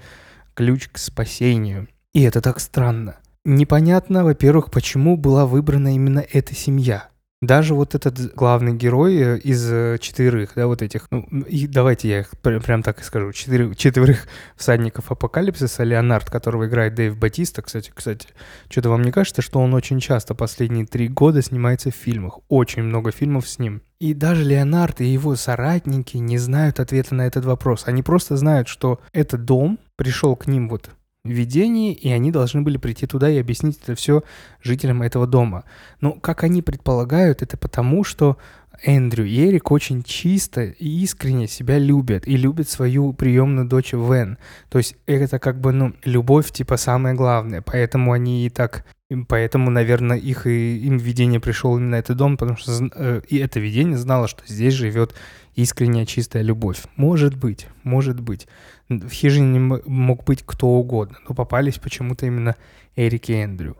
ключ 0.53 0.89
к 0.89 0.99
спасению. 0.99 1.87
И 2.13 2.21
это 2.21 2.39
так 2.39 2.59
странно. 2.59 3.15
Непонятно, 3.45 4.23
во-первых, 4.23 4.69
почему 4.69 5.17
была 5.17 5.47
выбрана 5.47 5.95
именно 5.95 6.19
эта 6.19 6.53
семья. 6.53 7.09
Даже 7.43 7.75
вот 7.75 7.93
этот 7.93 8.33
главный 8.35 8.73
герой 8.73 9.17
э, 9.17 9.37
из 9.37 9.69
э, 9.69 9.97
четверых, 9.99 10.53
да, 10.55 10.67
вот 10.67 10.81
этих, 10.81 11.07
ну, 11.11 11.27
и 11.41 11.67
давайте 11.67 12.07
я 12.07 12.19
их 12.21 12.31
пр- 12.41 12.61
прям 12.61 12.81
так 12.83 13.01
и 13.01 13.03
скажу, 13.03 13.33
четыре, 13.33 13.75
четверых 13.75 14.27
всадников 14.55 15.11
апокалипсиса, 15.11 15.83
Леонард, 15.83 16.29
которого 16.29 16.67
играет 16.67 16.95
Дэйв 16.95 17.17
Батиста, 17.17 17.61
кстати, 17.61 17.91
кстати, 17.93 18.29
что-то 18.69 18.91
вам 18.91 19.01
не 19.01 19.11
кажется, 19.11 19.41
что 19.41 19.59
он 19.59 19.73
очень 19.73 19.99
часто 19.99 20.35
последние 20.35 20.85
три 20.85 21.09
года 21.09 21.41
снимается 21.41 21.91
в 21.91 21.95
фильмах, 21.95 22.39
очень 22.47 22.83
много 22.83 23.11
фильмов 23.11 23.45
с 23.49 23.59
ним. 23.59 23.81
И 23.99 24.13
даже 24.13 24.45
Леонард 24.45 25.01
и 25.01 25.05
его 25.05 25.35
соратники 25.35 26.15
не 26.15 26.37
знают 26.37 26.79
ответа 26.79 27.13
на 27.13 27.27
этот 27.27 27.43
вопрос. 27.43 27.83
Они 27.87 28.03
просто 28.03 28.37
знают, 28.37 28.69
что 28.69 29.01
этот 29.11 29.43
дом 29.43 29.79
пришел 29.97 30.37
к 30.37 30.47
ним 30.47 30.69
вот 30.69 30.91
видении, 31.23 31.93
и 31.93 32.09
они 32.11 32.31
должны 32.31 32.61
были 32.61 32.77
прийти 32.77 33.07
туда 33.07 33.29
и 33.29 33.39
объяснить 33.39 33.79
это 33.81 33.95
все 33.95 34.23
жителям 34.61 35.01
этого 35.01 35.25
дома. 35.25 35.63
Но, 36.01 36.13
как 36.13 36.43
они 36.43 36.61
предполагают, 36.61 37.41
это 37.41 37.55
потому, 37.55 38.03
что 38.03 38.37
Эндрю 38.81 39.25
и 39.25 39.47
Эрик 39.47 39.71
очень 39.71 40.03
чисто 40.03 40.63
и 40.63 41.03
искренне 41.03 41.47
себя 41.47 41.77
любят 41.77 42.27
и 42.27 42.35
любят 42.35 42.67
свою 42.67 43.13
приемную 43.13 43.67
дочь 43.67 43.93
Вен. 43.93 44.37
То 44.69 44.79
есть 44.79 44.97
это 45.05 45.39
как 45.39 45.61
бы, 45.61 45.71
ну, 45.71 45.93
любовь 46.03 46.51
типа 46.51 46.75
самое 46.75 47.15
главное, 47.15 47.61
поэтому 47.61 48.11
они 48.11 48.45
и 48.45 48.49
так 48.49 48.85
Поэтому, 49.27 49.69
наверное, 49.69 50.17
их 50.17 50.47
и 50.47 50.77
им 50.87 50.97
видение 50.97 51.39
пришел 51.39 51.77
именно 51.77 51.95
этот 51.95 52.17
дом, 52.17 52.37
потому 52.37 52.57
что 52.57 52.71
э, 52.95 53.21
и 53.27 53.37
это 53.37 53.59
видение 53.59 53.97
знало, 53.97 54.27
что 54.27 54.41
здесь 54.47 54.73
живет 54.73 55.13
искренняя 55.55 56.05
чистая 56.05 56.43
любовь. 56.43 56.83
Может 56.95 57.35
быть, 57.35 57.67
может 57.83 58.19
быть. 58.19 58.47
В 58.89 59.09
хижине 59.09 59.59
мог 59.59 60.23
быть 60.23 60.43
кто 60.45 60.67
угодно, 60.67 61.17
но 61.27 61.35
попались 61.35 61.77
почему-то 61.77 62.25
именно 62.25 62.55
Эрик 62.95 63.29
и 63.29 63.33
Эндрю. 63.33 63.77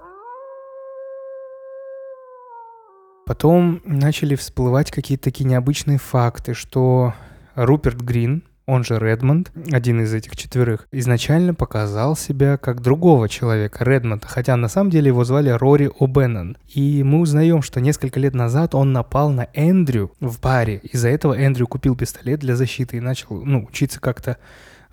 Потом 3.25 3.81
начали 3.85 4.35
всплывать 4.35 4.91
какие-то 4.91 5.25
такие 5.25 5.45
необычные 5.45 5.97
факты, 5.97 6.53
что 6.53 7.13
Руперт 7.55 8.01
Грин, 8.01 8.43
он 8.65 8.83
же 8.83 8.97
Редмонд, 8.97 9.51
один 9.71 10.01
из 10.01 10.13
этих 10.13 10.35
четверых, 10.35 10.87
изначально 10.91 11.53
показал 11.53 12.15
себя 12.15 12.57
как 12.57 12.81
другого 12.81 13.27
человека, 13.27 13.83
Редмонда, 13.83 14.27
хотя 14.27 14.55
на 14.55 14.69
самом 14.69 14.89
деле 14.89 15.07
его 15.07 15.23
звали 15.25 15.49
Рори 15.49 15.91
О'Беннон. 15.99 16.57
И 16.69 17.03
мы 17.03 17.19
узнаем, 17.19 17.61
что 17.61 17.81
несколько 17.81 18.19
лет 18.19 18.33
назад 18.33 18.75
он 18.75 18.93
напал 18.93 19.31
на 19.31 19.47
Эндрю 19.53 20.11
в 20.19 20.39
баре. 20.39 20.79
Из-за 20.83 21.09
этого 21.09 21.33
Эндрю 21.33 21.67
купил 21.67 21.95
пистолет 21.95 22.39
для 22.39 22.55
защиты 22.55 22.97
и 22.97 23.01
начал, 23.01 23.43
ну, 23.43 23.65
учиться 23.69 23.99
как-то 23.99 24.37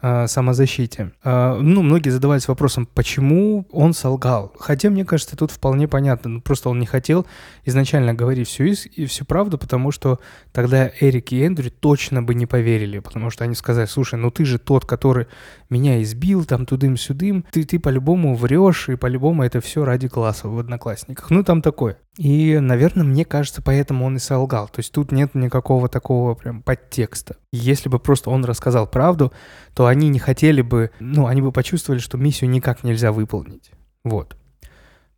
э, 0.02 0.26
самозащите. 0.26 1.12
Э, 1.25 1.59
ну, 1.61 1.83
многие 1.83 2.11
задавались 2.11 2.49
вопросом, 2.49 2.87
почему 2.87 3.66
он 3.71 3.92
солгал. 3.92 4.52
Хотя, 4.59 4.90
мне 4.90 5.04
кажется, 5.04 5.37
тут 5.37 5.50
вполне 5.50 5.88
понятно. 5.88 6.30
Ну, 6.30 6.40
просто 6.40 6.69
он 6.69 6.78
не 6.78 6.87
хотел 6.87 7.26
изначально 7.64 8.14
говорить 8.14 8.49
всю, 8.49 8.64
и 8.64 9.07
всю 9.07 9.25
правду, 9.25 9.59
потому 9.59 9.90
что 9.92 10.21
тогда 10.52 10.90
Эрик 11.00 11.33
и 11.33 11.45
Эндрю 11.45 11.71
точно 11.71 12.23
бы 12.23 12.35
не 12.35 12.47
поверили, 12.47 12.99
потому 12.99 13.30
что 13.30 13.45
они 13.45 13.54
сказали, 13.54 13.87
слушай, 13.87 14.19
ну 14.19 14.30
ты 14.30 14.45
же 14.45 14.59
тот, 14.59 14.85
который 14.85 15.26
меня 15.69 16.02
избил, 16.02 16.45
там 16.45 16.66
тудым-сюдым, 16.66 17.45
ты, 17.50 17.64
ты 17.64 17.78
по-любому 17.78 18.35
врешь, 18.35 18.88
и 18.88 18.97
по-любому 18.97 19.45
это 19.45 19.61
все 19.61 19.85
ради 19.85 20.09
класса 20.09 20.49
в 20.49 20.59
Одноклассниках. 20.59 21.30
Ну, 21.30 21.45
там 21.45 21.62
такое. 21.62 21.99
И, 22.17 22.59
наверное, 22.59 23.05
мне 23.05 23.25
кажется, 23.25 23.62
поэтому 23.62 24.05
он 24.05 24.17
и 24.17 24.19
солгал. 24.19 24.69
То 24.69 24.81
есть 24.81 24.93
тут 24.93 25.12
нет 25.12 25.35
никакого 25.35 25.88
такого 25.88 26.35
прям 26.35 26.62
подтекста. 26.62 27.37
Если 27.52 27.88
бы 27.88 27.99
просто 27.99 28.31
он 28.31 28.45
рассказал 28.45 28.87
правду, 28.87 29.33
то 29.75 29.87
они 29.87 30.09
не 30.09 30.19
хотели 30.19 30.61
бы, 30.61 30.90
ну, 30.99 31.26
они 31.26 31.40
бы 31.40 31.52
почувствовали, 31.52 32.00
что 32.00 32.19
миссию 32.19 32.50
никак 32.50 32.83
нельзя 32.83 33.12
выполнить. 33.12 33.71
Вот. 34.05 34.37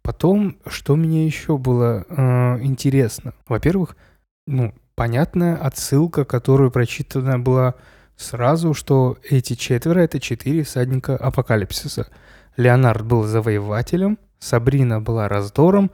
Потом, 0.03 0.59
что 0.67 0.97
мне 0.97 1.25
еще 1.27 1.57
было 1.57 2.05
э, 2.09 2.63
интересно? 2.63 3.35
Во-первых, 3.47 3.97
ну, 4.47 4.75
понятная 4.95 5.57
отсылка, 5.57 6.25
которую 6.25 6.71
прочитана 6.71 7.39
была 7.39 7.75
сразу, 8.17 8.75
что 8.75 9.17
эти 9.29 9.55
четверо— 9.55 10.01
это 10.01 10.21
четыре 10.21 10.65
всадника 10.65 11.17
апокалипсиса. 11.17 12.09
Леонард 12.57 13.05
был 13.07 13.23
завоевателем, 13.23 14.19
Сабрина 14.39 15.01
была 15.01 15.29
раздором, 15.29 15.93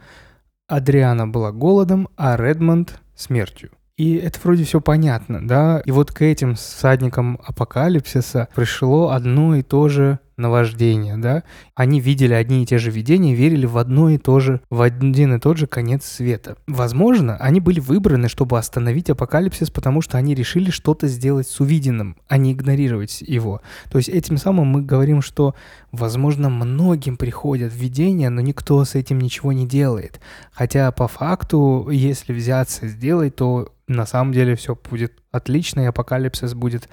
Адриана 0.69 1.27
была 1.27 1.51
голодом, 1.51 2.09
а 2.17 2.37
Редмонд— 2.37 3.01
смертью. 3.17 3.71
И 3.97 4.15
это 4.17 4.39
вроде 4.45 4.65
все 4.65 4.81
понятно, 4.81 5.47
да? 5.47 5.83
И 5.85 5.91
вот 5.91 6.13
к 6.13 6.23
этим 6.23 6.55
всадникам 6.55 7.41
апокалипсиса 7.43 8.49
пришло 8.55 9.11
одно 9.11 9.57
и 9.57 9.63
то 9.63 9.89
же 9.89 10.21
наваждение, 10.39 11.17
да? 11.17 11.43
Они 11.75 12.01
видели 12.01 12.33
одни 12.33 12.63
и 12.63 12.67
те 12.67 12.79
же 12.79 12.91
видения, 12.91 13.35
верили 13.35 13.67
в 13.67 13.77
одно 13.77 14.09
и 14.11 14.19
то 14.19 14.41
же, 14.41 14.61
в 14.71 14.81
один 14.81 15.35
и 15.35 15.39
тот 15.39 15.59
же 15.59 15.67
конец 15.67 16.05
света. 16.05 16.57
Возможно, 16.67 17.37
они 17.37 17.61
были 17.61 17.81
выбраны, 17.81 18.29
чтобы 18.29 18.59
остановить 18.59 19.11
апокалипсис, 19.11 19.71
потому 19.71 20.01
что 20.01 20.17
они 20.19 20.35
решили 20.35 20.71
что-то 20.71 21.09
сделать 21.09 21.49
с 21.49 21.61
увиденным, 21.61 22.17
а 22.29 22.37
не 22.37 22.53
игнорировать 22.53 23.21
его. 23.21 23.61
То 23.91 23.99
есть 23.99 24.09
этим 24.09 24.37
самым 24.37 24.69
мы 24.69 24.83
говорим, 24.83 25.23
что, 25.23 25.55
возможно, 25.93 26.49
многим 26.49 27.17
приходят 27.17 27.75
видения, 27.75 28.31
но 28.31 28.41
никто 28.41 28.85
с 28.85 28.95
этим 28.95 29.21
ничего 29.21 29.53
не 29.53 29.67
делает. 29.67 30.21
Хотя 30.53 30.91
по 30.93 31.09
факту, 31.09 31.89
если 31.91 32.33
взяться 32.33 32.87
сделать, 32.87 33.37
то 33.37 33.73
на 33.89 34.07
самом 34.07 34.33
деле 34.33 34.55
все 34.55 34.77
будет 34.77 35.13
отлично, 35.33 35.81
и 35.81 35.87
апокалипсис 35.87 36.55
будет, 36.55 36.89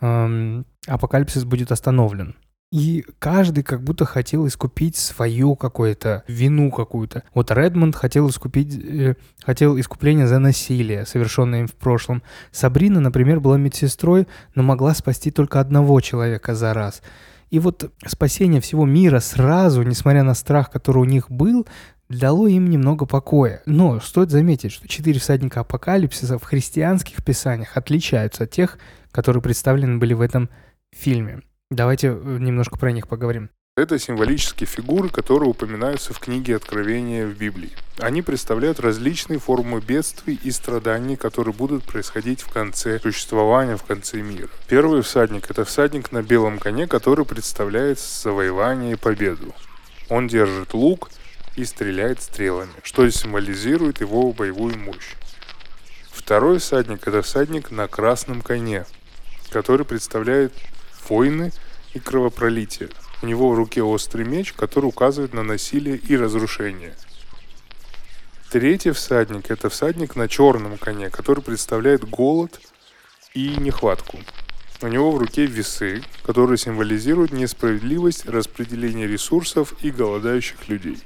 эм, 0.00 0.66
апокалипсис 0.86 1.44
будет 1.44 1.70
остановлен. 1.70 2.34
И 2.70 3.04
каждый 3.18 3.64
как 3.64 3.82
будто 3.82 4.04
хотел 4.04 4.46
искупить 4.46 4.96
свою 4.96 5.56
какую-то 5.56 6.22
вину 6.28 6.70
какую-то. 6.70 7.22
Вот 7.32 7.50
Редмонд 7.50 7.96
хотел 7.96 8.28
искупить, 8.28 8.78
э, 8.78 9.14
хотел 9.42 9.80
искупление 9.80 10.26
за 10.26 10.38
насилие, 10.38 11.06
совершенное 11.06 11.60
им 11.60 11.66
в 11.66 11.74
прошлом. 11.74 12.22
Сабрина, 12.52 13.00
например, 13.00 13.40
была 13.40 13.56
медсестрой, 13.56 14.28
но 14.54 14.62
могла 14.62 14.94
спасти 14.94 15.30
только 15.30 15.60
одного 15.60 15.98
человека 16.02 16.54
за 16.54 16.74
раз. 16.74 17.00
И 17.50 17.58
вот 17.58 17.90
спасение 18.06 18.60
всего 18.60 18.84
мира 18.84 19.20
сразу, 19.20 19.82
несмотря 19.82 20.22
на 20.22 20.34
страх, 20.34 20.70
который 20.70 20.98
у 20.98 21.06
них 21.06 21.30
был, 21.30 21.66
дало 22.10 22.48
им 22.48 22.68
немного 22.68 23.06
покоя. 23.06 23.62
Но 23.64 23.98
стоит 24.00 24.30
заметить, 24.30 24.72
что 24.72 24.86
четыре 24.86 25.20
всадника 25.20 25.60
апокалипсиса 25.60 26.38
в 26.38 26.44
христианских 26.44 27.24
писаниях 27.24 27.78
отличаются 27.78 28.44
от 28.44 28.50
тех, 28.50 28.78
которые 29.10 29.42
представлены 29.42 29.96
были 29.96 30.12
в 30.12 30.20
этом 30.20 30.50
фильме. 30.94 31.40
Давайте 31.70 32.08
э, 32.08 32.12
немножко 32.12 32.78
про 32.78 32.92
них 32.92 33.08
поговорим. 33.08 33.50
Это 33.76 33.98
символические 33.98 34.66
фигуры, 34.66 35.10
которые 35.10 35.50
упоминаются 35.50 36.14
в 36.14 36.18
книге 36.18 36.56
Откровения 36.56 37.26
в 37.26 37.36
Библии. 37.36 37.70
Они 37.98 38.22
представляют 38.22 38.80
различные 38.80 39.38
формы 39.38 39.80
бедствий 39.80 40.40
и 40.42 40.50
страданий, 40.50 41.16
которые 41.16 41.52
будут 41.52 41.84
происходить 41.84 42.40
в 42.40 42.48
конце 42.48 42.98
существования, 42.98 43.76
в 43.76 43.84
конце 43.84 44.22
мира. 44.22 44.48
Первый 44.66 45.02
всадник– 45.02 45.44
это 45.50 45.66
всадник 45.66 46.10
на 46.10 46.22
белом 46.22 46.58
коне, 46.58 46.86
который 46.86 47.26
представляет 47.26 48.00
завоевание 48.00 48.92
и 48.92 48.96
победу. 48.96 49.54
Он 50.08 50.26
держит 50.26 50.72
лук 50.72 51.10
и 51.54 51.64
стреляет 51.66 52.22
стрелами, 52.22 52.72
что 52.82 53.08
символизирует 53.10 54.00
его 54.00 54.32
боевую 54.32 54.78
мощь. 54.78 55.16
Второй 56.10 56.60
всадник– 56.60 57.02
это 57.06 57.20
всадник 57.20 57.70
на 57.70 57.88
красном 57.88 58.40
коне, 58.40 58.86
который 59.50 59.84
представляет 59.84 60.52
войны 61.08 61.52
и 61.94 61.98
кровопролитие. 61.98 62.90
У 63.22 63.26
него 63.26 63.50
в 63.50 63.54
руке 63.54 63.82
острый 63.82 64.24
меч, 64.24 64.52
который 64.52 64.86
указывает 64.86 65.34
на 65.34 65.42
насилие 65.42 65.96
и 65.96 66.16
разрушение. 66.16 66.94
Третий 68.50 68.92
всадник– 68.92 69.50
это 69.50 69.68
всадник 69.68 70.16
на 70.16 70.28
черном 70.28 70.78
коне, 70.78 71.10
который 71.10 71.42
представляет 71.42 72.08
голод 72.08 72.60
и 73.34 73.56
нехватку. 73.58 74.18
У 74.80 74.86
него 74.86 75.10
в 75.10 75.18
руке 75.18 75.44
весы, 75.44 76.02
которые 76.22 76.56
символизируют 76.56 77.32
несправедливость 77.32 78.26
распределения 78.26 79.06
ресурсов 79.06 79.74
и 79.82 79.90
голодающих 79.90 80.68
людей. 80.68 80.98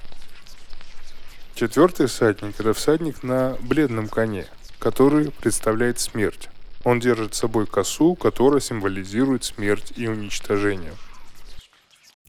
Четвертый 1.55 2.07
всадник– 2.07 2.55
это 2.61 2.75
всадник 2.75 3.23
на 3.23 3.57
бледном 3.61 4.09
коне, 4.09 4.47
который 4.79 5.31
представляет 5.31 5.99
смерть. 5.99 6.49
Он 6.85 7.01
держит 7.01 7.35
с 7.35 7.39
собой 7.39 7.67
косу, 7.67 8.15
которая 8.15 8.61
символизирует 8.61 9.45
смерть 9.45 9.93
и 9.97 10.09
уничтожение. 10.09 10.93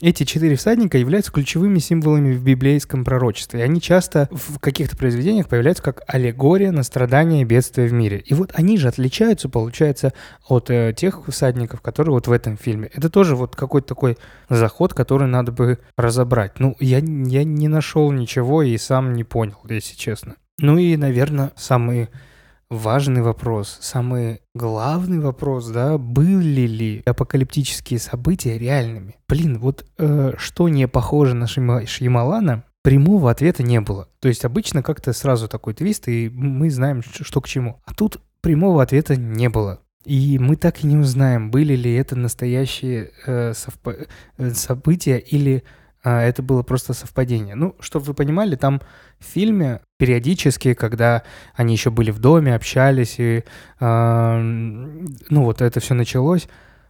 Эти 0.02 0.26
четыре 0.26 0.58
всадника 0.58 0.98
являются 0.98 1.32
ключевыми 1.32 1.80
символами 1.80 2.34
в 2.34 2.44
библейском 2.44 3.06
пророчестве. 3.06 3.64
Они 3.64 3.80
часто 3.80 4.28
в 4.32 4.60
каких-то 4.60 4.98
произведениях 4.98 5.48
появляются 5.48 5.82
как 5.82 6.02
аллегория 6.08 6.72
на 6.72 6.84
страдания 6.84 7.42
и 7.42 7.46
бедствия 7.46 7.88
в 7.88 7.94
мире. 7.94 8.18
И 8.26 8.34
вот 8.34 8.52
они 8.54 8.78
же 8.78 8.90
отличаются, 8.90 9.48
получается, 9.48 10.12
от 10.50 10.70
э, 10.70 10.94
тех 10.94 11.26
всадников, 11.26 11.80
которые 11.80 12.16
вот 12.16 12.28
в 12.28 12.34
этом 12.34 12.58
фильме. 12.58 12.90
Это 12.94 13.10
тоже 13.10 13.38
вот 13.38 13.56
какой-то 13.56 13.88
такой 13.88 14.18
заход, 14.50 14.94
который 14.94 15.28
надо 15.28 15.54
бы 15.54 15.80
разобрать. 15.96 16.60
Ну, 16.60 16.76
я, 16.82 16.98
я 16.98 17.44
не 17.46 17.70
нашел 17.70 18.12
ничего 18.12 18.62
и 18.62 18.78
сам 18.78 19.14
не 19.14 19.24
понял, 19.24 19.60
если 19.70 19.96
честно. 19.96 20.36
Ну 20.58 20.78
и, 20.78 20.98
наверное, 20.98 21.52
самый 21.56 22.10
важный 22.70 23.22
вопрос, 23.22 23.78
самый 23.82 24.42
главный 24.54 25.20
вопрос, 25.20 25.68
да, 25.68 25.98
были 25.98 26.62
ли 26.62 27.04
апокалиптические 27.06 28.00
события 28.00 28.58
реальными? 28.58 29.16
Блин, 29.28 29.60
вот 29.60 29.86
э, 29.98 30.34
что 30.38 30.70
не 30.70 30.88
похоже 30.88 31.34
на 31.36 31.48
Шима, 31.48 31.86
Шьямалана, 31.86 32.64
прямого 32.84 33.32
ответа 33.32 33.64
не 33.64 33.82
было. 33.82 34.10
То 34.20 34.28
есть 34.28 34.46
обычно 34.46 34.84
как-то 34.84 35.14
сразу 35.14 35.48
такой 35.48 35.74
твист, 35.74 36.08
и 36.08 36.30
мы 36.30 36.70
знаем, 36.70 37.02
что 37.02 37.42
к 37.42 37.48
чему. 37.48 37.82
А 37.86 37.94
тут 37.94 38.20
прямого 38.42 38.84
ответа 38.84 39.16
не 39.16 39.50
было. 39.50 39.80
И 40.06 40.38
мы 40.38 40.58
так 40.58 40.84
и 40.84 40.88
не 40.88 40.98
узнаем, 40.98 41.50
были 41.50 41.76
ли 41.76 41.94
это 41.94 42.16
настоящие 42.16 43.12
э, 43.26 43.54
совп... 43.54 43.88
Э, 44.38 44.52
события 44.52 45.18
или 45.18 45.64
а, 46.04 46.22
это 46.22 46.44
было 46.44 46.64
просто 46.64 46.94
совпадение. 46.94 47.56
Ну, 47.56 47.76
чтобы 47.80 48.06
вы 48.06 48.14
понимали, 48.14 48.56
там 48.56 48.82
в 49.20 49.26
фильме 49.26 49.80
периодически, 49.98 50.74
когда 50.74 51.24
они 51.56 51.74
еще 51.74 51.90
были 51.92 52.12
в 52.12 52.20
доме, 52.20 52.54
общались, 52.56 53.16
и, 53.20 53.44
э, 53.80 54.38
ну, 54.40 55.44
вот 55.44 55.62
это 55.62 55.80
все 55.80 55.94
началось, 55.94 56.50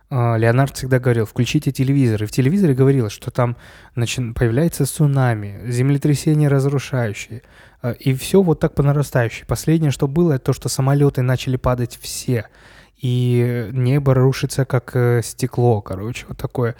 э, 0.10 0.38
Леонард 0.38 0.76
всегда 0.76 1.00
говорил, 1.00 1.26
включите 1.28 1.72
телевизор. 1.72 2.24
И 2.24 2.26
в 2.26 2.32
телевизоре 2.32 2.74
говорилось, 2.74 3.14
что 3.14 3.30
там 3.30 3.56
начи- 3.96 4.34
появляется 4.34 4.86
цунами, 4.88 5.62
землетрясения 5.68 6.50
разрушающие. 6.50 7.44
Э, 7.84 7.94
и 8.00 8.16
все 8.16 8.42
вот 8.42 8.60
так 8.60 8.74
по 8.74 8.82
нарастающей. 8.82 9.46
Последнее, 9.46 9.92
что 9.92 10.08
было, 10.08 10.34
это 10.34 10.46
то, 10.46 10.54
что 10.54 10.70
самолеты 10.70 11.22
начали 11.22 11.58
падать 11.58 12.00
все. 12.02 12.48
И 12.98 13.70
небо 13.74 14.16
рушится, 14.16 14.66
как 14.66 14.96
э, 14.96 15.22
стекло, 15.24 15.82
короче, 15.82 16.26
вот 16.28 16.38
такое. 16.38 16.76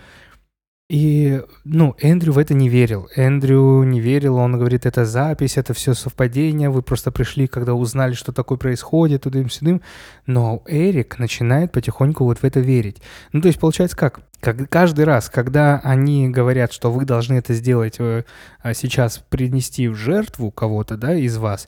И, 0.94 1.42
ну, 1.64 1.96
Эндрю 2.00 2.34
в 2.34 2.38
это 2.38 2.54
не 2.54 2.70
верил. 2.70 3.10
Эндрю 3.16 3.82
не 3.82 4.00
верил, 4.00 4.36
он 4.36 4.60
говорит, 4.60 4.86
это 4.86 5.06
запись, 5.06 5.58
это 5.58 5.74
все 5.74 5.96
совпадение, 5.96 6.70
вы 6.70 6.84
просто 6.84 7.12
пришли, 7.12 7.48
когда 7.48 7.74
узнали, 7.74 8.14
что 8.14 8.32
такое 8.32 8.60
происходит, 8.60 9.24
тудым-сюдым. 9.24 9.82
Но 10.28 10.62
Эрик 10.68 11.18
начинает 11.18 11.72
потихоньку 11.72 12.26
вот 12.26 12.38
в 12.38 12.44
это 12.44 12.60
верить. 12.60 13.02
Ну, 13.32 13.42
то 13.42 13.48
есть, 13.48 13.60
получается 13.60 13.98
как? 13.98 14.20
как 14.40 14.70
каждый 14.70 15.06
раз, 15.06 15.32
когда 15.32 15.82
они 15.84 16.30
говорят, 16.30 16.72
что 16.72 16.92
вы 16.92 17.06
должны 17.06 17.34
это 17.40 17.56
сделать 17.56 17.96
э, 17.98 18.24
а 18.62 18.76
сейчас, 18.76 19.18
принести 19.18 19.88
в 19.88 19.96
жертву 19.96 20.52
кого-то, 20.52 20.96
да, 20.96 21.16
из 21.16 21.38
вас, 21.38 21.68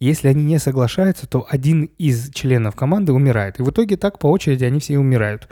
если 0.00 0.28
они 0.28 0.44
не 0.44 0.58
соглашаются, 0.58 1.26
то 1.26 1.46
один 1.48 1.88
из 1.96 2.30
членов 2.30 2.76
команды 2.76 3.14
умирает. 3.14 3.58
И 3.58 3.62
в 3.62 3.70
итоге 3.70 3.96
так 3.96 4.18
по 4.18 4.26
очереди 4.26 4.64
они 4.64 4.80
все 4.80 4.98
умирают. 4.98 5.48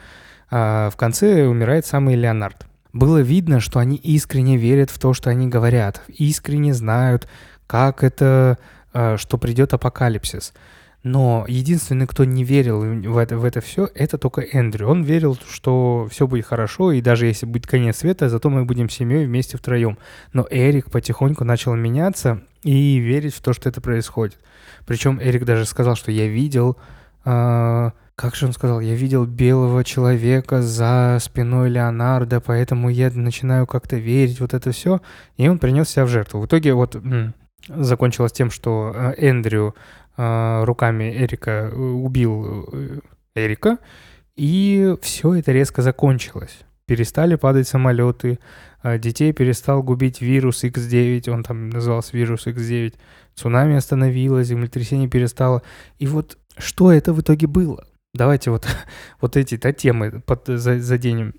А 0.51 0.91
в 0.91 0.97
конце 0.97 1.47
умирает 1.47 1.87
самый 1.87 2.17
Леонард. 2.17 2.67
Было 2.95 3.19
видно, 3.19 3.59
что 3.59 3.81
они 3.81 3.97
искренне 3.97 4.57
верят 4.57 4.89
в 4.89 5.01
то, 5.01 5.15
что 5.15 5.29
они 5.29 5.49
говорят, 5.49 6.03
искренне 6.07 6.73
знают, 6.73 7.27
как 7.67 8.05
это, 8.05 8.57
э, 8.93 9.17
что 9.19 9.37
придет 9.37 9.75
апокалипсис. 9.75 10.55
Но 11.03 11.45
единственный, 11.49 12.07
кто 12.07 12.25
не 12.25 12.45
верил 12.45 12.81
в 12.81 13.19
это, 13.19 13.37
в 13.37 13.45
это 13.45 13.61
все, 13.61 13.91
это 13.97 14.17
только 14.17 14.43
Эндрю. 14.43 14.89
Он 14.89 15.03
верил, 15.03 15.37
что 15.51 16.07
все 16.09 16.29
будет 16.29 16.47
хорошо, 16.47 16.93
и 16.93 17.01
даже 17.01 17.27
если 17.27 17.47
будет 17.47 17.67
конец 17.67 17.99
света, 17.99 18.29
зато 18.29 18.49
мы 18.49 18.65
будем 18.65 18.89
семьей 18.89 19.27
вместе 19.27 19.59
втроем. 19.59 19.99
Но 20.33 20.47
Эрик 20.49 20.89
потихоньку 20.89 21.43
начал 21.43 21.75
меняться 21.75 22.43
и 22.63 22.99
верить 22.99 23.35
в 23.35 23.43
то, 23.43 23.53
что 23.53 23.69
это 23.69 23.81
происходит. 23.81 24.39
Причем 24.87 25.19
Эрик 25.21 25.45
даже 25.45 25.67
сказал, 25.67 25.97
что 25.97 26.13
я 26.13 26.29
видел 26.29 26.77
э, 27.25 27.91
как 28.17 28.37
же 28.37 28.47
он 28.47 28.53
сказал, 28.53 28.81
я 28.81 28.95
видел 28.95 29.27
белого 29.27 29.83
человека 29.83 30.63
за 30.63 31.19
спиной 31.21 31.69
Леонардо, 31.69 32.41
поэтому 32.41 32.89
я 32.89 33.11
начинаю 33.11 33.67
как-то 33.67 33.97
верить, 33.97 34.41
вот 34.41 34.55
это 34.55 34.71
все. 34.71 35.01
И 35.37 35.49
он 35.49 35.59
принес 35.59 35.89
себя 35.89 36.05
в 36.05 36.09
жертву. 36.09 36.41
В 36.41 36.47
итоге 36.47 36.75
вот 36.75 36.97
закончилось 37.69 38.33
тем, 38.33 38.51
что 38.51 38.93
э, 38.95 39.15
Эндрю 39.19 39.75
э, 40.17 40.65
руками 40.65 41.05
Эрика 41.17 41.71
э, 41.73 41.75
убил 41.75 42.69
Эрика, 43.35 43.79
и 44.37 44.95
все 45.03 45.35
это 45.35 45.53
резко 45.53 45.83
закончилось. 45.83 46.61
Перестали 46.87 47.37
падать 47.37 47.67
самолеты, 47.67 48.39
детей 48.99 49.33
перестал 49.33 49.83
губить 49.83 50.21
вирус 50.21 50.65
X9, 50.65 51.31
он 51.31 51.43
там 51.43 51.71
назывался 51.71 52.17
вирус 52.17 52.47
X9, 52.47 52.95
цунами 53.35 53.77
остановилось, 53.77 54.49
землетрясение 54.49 55.09
перестало. 55.09 55.63
И 55.99 56.07
вот 56.07 56.37
что 56.59 56.93
это 56.93 57.15
в 57.15 57.21
итоге 57.23 57.47
было? 57.47 57.87
Давайте 58.15 58.51
вот, 58.51 58.67
вот 59.21 59.37
эти 59.37 59.57
да, 59.57 59.73
темы 59.73 60.23
под, 60.25 60.47
заденем. 60.47 61.35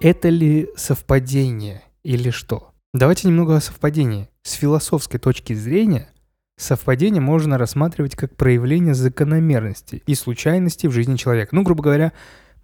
Это 0.00 0.28
ли 0.28 0.68
совпадение 0.76 1.82
или 2.02 2.30
что? 2.30 2.72
Давайте 2.92 3.28
немного 3.28 3.56
о 3.56 3.60
совпадении. 3.60 4.28
С 4.42 4.52
философской 4.54 5.20
точки 5.20 5.52
зрения 5.52 6.08
совпадение 6.56 7.20
можно 7.20 7.56
рассматривать 7.56 8.16
как 8.16 8.36
проявление 8.36 8.94
закономерности 8.94 10.02
и 10.06 10.14
случайности 10.16 10.88
в 10.88 10.92
жизни 10.92 11.16
человека. 11.16 11.54
Ну, 11.54 11.62
грубо 11.62 11.84
говоря, 11.84 12.12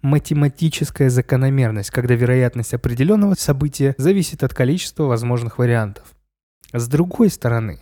математическая 0.01 1.09
закономерность, 1.09 1.91
когда 1.91 2.13
вероятность 2.15 2.73
определенного 2.73 3.35
события 3.35 3.95
зависит 3.97 4.43
от 4.43 4.53
количества 4.53 5.03
возможных 5.03 5.57
вариантов. 5.57 6.03
С 6.73 6.87
другой 6.89 7.29
стороны, 7.29 7.79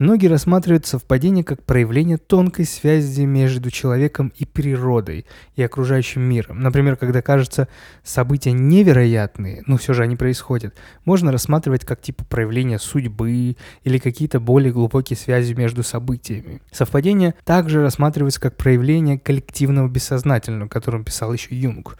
Многие 0.00 0.26
рассматривают 0.26 0.86
совпадение 0.86 1.44
как 1.44 1.62
проявление 1.62 2.18
тонкой 2.18 2.64
связи 2.64 3.22
между 3.22 3.70
человеком 3.70 4.32
и 4.34 4.44
природой, 4.44 5.24
и 5.54 5.62
окружающим 5.62 6.22
миром. 6.22 6.60
Например, 6.60 6.96
когда 6.96 7.22
кажется 7.22 7.68
события 8.02 8.50
невероятные, 8.50 9.62
но 9.66 9.76
все 9.76 9.92
же 9.92 10.02
они 10.02 10.16
происходят, 10.16 10.74
можно 11.04 11.30
рассматривать 11.30 11.84
как 11.84 12.00
типа 12.00 12.24
проявление 12.24 12.80
судьбы 12.80 13.56
или 13.84 13.98
какие-то 13.98 14.40
более 14.40 14.72
глубокие 14.72 15.16
связи 15.16 15.54
между 15.54 15.84
событиями. 15.84 16.60
Совпадение 16.72 17.36
также 17.44 17.80
рассматривается 17.80 18.40
как 18.40 18.56
проявление 18.56 19.20
коллективного 19.20 19.86
бессознательного, 19.88 20.66
о 20.66 20.68
котором 20.68 21.04
писал 21.04 21.32
еще 21.32 21.54
Юнг, 21.54 21.98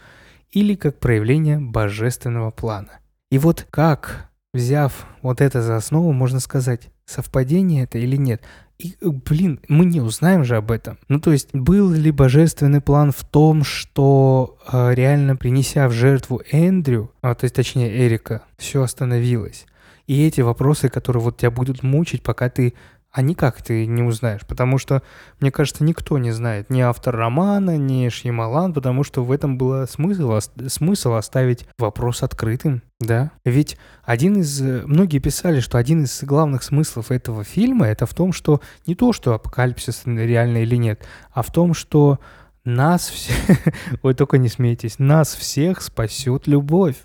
или 0.51 0.75
как 0.75 0.99
проявление 0.99 1.59
божественного 1.59 2.51
плана. 2.51 2.99
И 3.31 3.37
вот 3.37 3.65
как, 3.69 4.29
взяв 4.53 5.07
вот 5.21 5.39
это 5.39 5.61
за 5.61 5.77
основу, 5.77 6.11
можно 6.11 6.41
сказать, 6.41 6.89
совпадение 7.05 7.83
это 7.83 7.97
или 7.97 8.15
нет. 8.15 8.41
И, 8.77 8.95
э, 8.99 9.09
блин, 9.09 9.59
мы 9.67 9.85
не 9.85 10.01
узнаем 10.01 10.43
же 10.43 10.57
об 10.57 10.71
этом. 10.71 10.97
Ну, 11.07 11.19
то 11.19 11.31
есть, 11.31 11.49
был 11.53 11.91
ли 11.91 12.11
божественный 12.11 12.81
план 12.81 13.11
в 13.11 13.23
том, 13.23 13.63
что 13.63 14.57
э, 14.71 14.93
реально 14.93 15.35
принеся 15.37 15.87
в 15.87 15.93
жертву 15.93 16.41
Эндрю, 16.51 17.11
а, 17.21 17.35
то 17.35 17.45
есть, 17.45 17.55
точнее, 17.55 18.05
Эрика, 18.05 18.43
все 18.57 18.81
остановилось? 18.81 19.65
И 20.07 20.25
эти 20.27 20.41
вопросы, 20.41 20.89
которые 20.89 21.23
вот 21.23 21.37
тебя 21.37 21.51
будут 21.51 21.83
мучить, 21.83 22.21
пока 22.21 22.49
ты 22.49 22.73
а 23.15 23.21
никак 23.21 23.61
ты 23.61 23.85
не 23.85 24.03
узнаешь, 24.03 24.41
потому 24.45 24.77
что, 24.77 25.01
мне 25.39 25.49
кажется, 25.49 25.85
никто 25.85 26.17
не 26.17 26.31
знает, 26.31 26.69
ни 26.69 26.81
автор 26.81 27.15
романа, 27.15 27.77
ни 27.77 28.09
Шьямалан, 28.09 28.73
потому 28.73 29.05
что 29.05 29.23
в 29.23 29.31
этом 29.31 29.57
был 29.57 29.87
смысл, 29.87 30.37
смысл 30.67 31.13
оставить 31.13 31.65
вопрос 31.79 32.23
открытым, 32.23 32.83
да. 32.99 33.31
Ведь 33.45 33.77
один 34.03 34.41
из... 34.41 34.59
Многие 34.59 35.19
писали, 35.19 35.61
что 35.61 35.77
один 35.77 36.03
из 36.03 36.23
главных 36.23 36.61
смыслов 36.61 37.09
этого 37.09 37.45
фильма 37.45 37.87
это 37.87 38.05
в 38.05 38.13
том, 38.13 38.33
что 38.33 38.59
не 38.85 38.95
то, 38.95 39.13
что 39.13 39.33
апокалипсис 39.33 40.01
реально 40.05 40.57
или 40.57 40.75
нет, 40.75 41.07
а 41.31 41.41
в 41.41 41.53
том, 41.53 41.73
что 41.73 42.19
нас 42.65 43.07
все... 43.07 43.33
Ой, 44.03 44.13
только 44.13 44.37
не 44.37 44.49
смейтесь. 44.49 44.99
Нас 44.99 45.35
всех 45.35 45.81
спасет 45.81 46.47
любовь. 46.47 46.97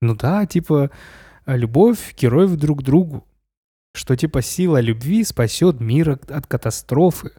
Ну 0.00 0.16
да, 0.16 0.46
типа, 0.46 0.90
любовь 1.46 2.16
героев 2.18 2.56
друг 2.56 2.80
к 2.80 2.82
другу 2.82 3.24
что 3.94 4.16
типа 4.16 4.42
сила 4.42 4.80
любви 4.80 5.24
спасет 5.24 5.80
мир 5.80 6.10
от 6.10 6.46
катастрофы. 6.46 7.32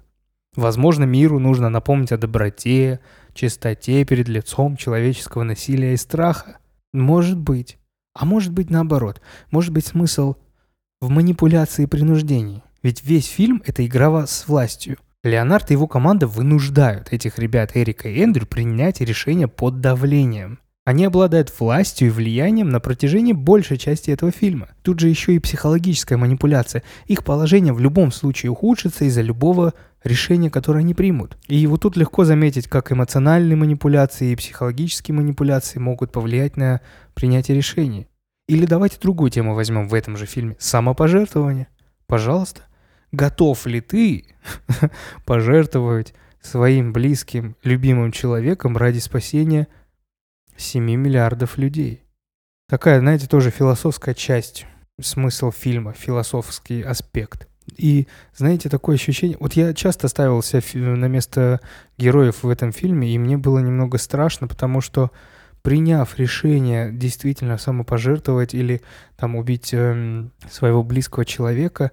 Возможно, 0.55 1.03
миру 1.03 1.39
нужно 1.39 1.69
напомнить 1.69 2.11
о 2.11 2.17
доброте, 2.17 2.99
чистоте 3.33 4.05
перед 4.05 4.27
лицом 4.27 4.77
человеческого 4.77 5.43
насилия 5.43 5.93
и 5.93 5.97
страха. 5.97 6.59
Может 6.93 7.39
быть. 7.39 7.77
А 8.13 8.25
может 8.25 8.53
быть 8.53 8.69
наоборот. 8.69 9.21
Может 9.49 9.73
быть 9.73 9.87
смысл 9.87 10.35
в 11.01 11.09
манипуляции 11.09 11.83
и 11.83 11.87
принуждении. 11.87 12.63
Ведь 12.83 13.03
весь 13.03 13.27
фильм— 13.27 13.63
это 13.65 13.85
игра 13.85 14.27
с 14.27 14.47
властью. 14.47 14.97
Леонард 15.23 15.71
и 15.71 15.73
его 15.73 15.87
команда 15.87 16.27
вынуждают 16.27 17.13
этих 17.13 17.39
ребят 17.39 17.71
Эрика 17.75 18.09
и 18.09 18.19
Эндрю 18.21 18.45
принять 18.45 18.99
решение 19.01 19.47
под 19.47 19.79
давлением. 19.79 20.59
Они 20.85 21.05
обладают 21.05 21.53
властью 21.57 22.09
и 22.09 22.11
влиянием 22.11 22.69
на 22.69 22.81
протяжении 22.81 23.31
большей 23.31 23.77
части 23.77 24.11
этого 24.11 24.31
фильма. 24.33 24.67
Тут 24.81 24.99
же 24.99 25.07
еще 25.07 25.33
и 25.33 25.39
психологическая 25.39 26.17
манипуляция. 26.17 26.83
Их 27.07 27.23
положение 27.23 27.71
в 27.71 27.79
любом 27.79 28.11
случае 28.11 28.51
ухудшится 28.51 29.05
из-за 29.05 29.21
любого 29.21 29.73
решения, 30.03 30.49
которое 30.49 30.79
они 30.79 30.93
примут. 30.93 31.37
И 31.47 31.65
вот 31.67 31.81
тут 31.81 31.95
легко 31.95 32.25
заметить, 32.25 32.67
как 32.67 32.91
эмоциональные 32.91 33.55
манипуляции 33.55 34.31
и 34.31 34.35
психологические 34.35 35.15
манипуляции 35.15 35.79
могут 35.79 36.11
повлиять 36.11 36.57
на 36.57 36.81
принятие 37.13 37.55
решений. 37.55 38.07
Или 38.49 38.65
давайте 38.65 38.97
другую 38.99 39.31
тему 39.31 39.55
возьмем 39.55 39.87
в 39.87 39.93
этом 39.93 40.17
же 40.17 40.25
фильме. 40.25 40.57
Самопожертвование. 40.59 41.67
Пожалуйста. 42.07 42.63
Готов 43.13 43.65
ли 43.67 43.79
ты 43.79 44.25
пожертвовать 45.25 46.13
своим 46.41 46.91
близким, 46.91 47.55
любимым 47.63 48.11
человеком 48.11 48.75
ради 48.75 48.99
спасения 48.99 49.67
7 50.57 50.83
миллиардов 50.83 51.57
людей. 51.57 52.03
Такая, 52.69 52.99
знаете, 52.99 53.27
тоже 53.27 53.51
философская 53.51 54.13
часть, 54.13 54.65
смысл 54.99 55.51
фильма, 55.51 55.93
философский 55.93 56.81
аспект. 56.81 57.47
И, 57.77 58.07
знаете, 58.35 58.69
такое 58.69 58.95
ощущение... 58.95 59.37
Вот 59.39 59.53
я 59.53 59.73
часто 59.73 60.07
ставил 60.07 60.41
себя 60.43 60.61
на 60.95 61.05
место 61.05 61.59
героев 61.97 62.43
в 62.43 62.49
этом 62.49 62.71
фильме, 62.71 63.13
и 63.13 63.17
мне 63.17 63.37
было 63.37 63.59
немного 63.59 63.97
страшно, 63.97 64.47
потому 64.47 64.81
что 64.81 65.11
приняв 65.61 66.17
решение 66.19 66.91
действительно 66.91 67.57
самопожертвовать 67.57 68.53
или 68.53 68.81
там 69.15 69.35
убить 69.35 69.73
э, 69.73 70.27
своего 70.51 70.83
близкого 70.83 71.25
человека, 71.25 71.91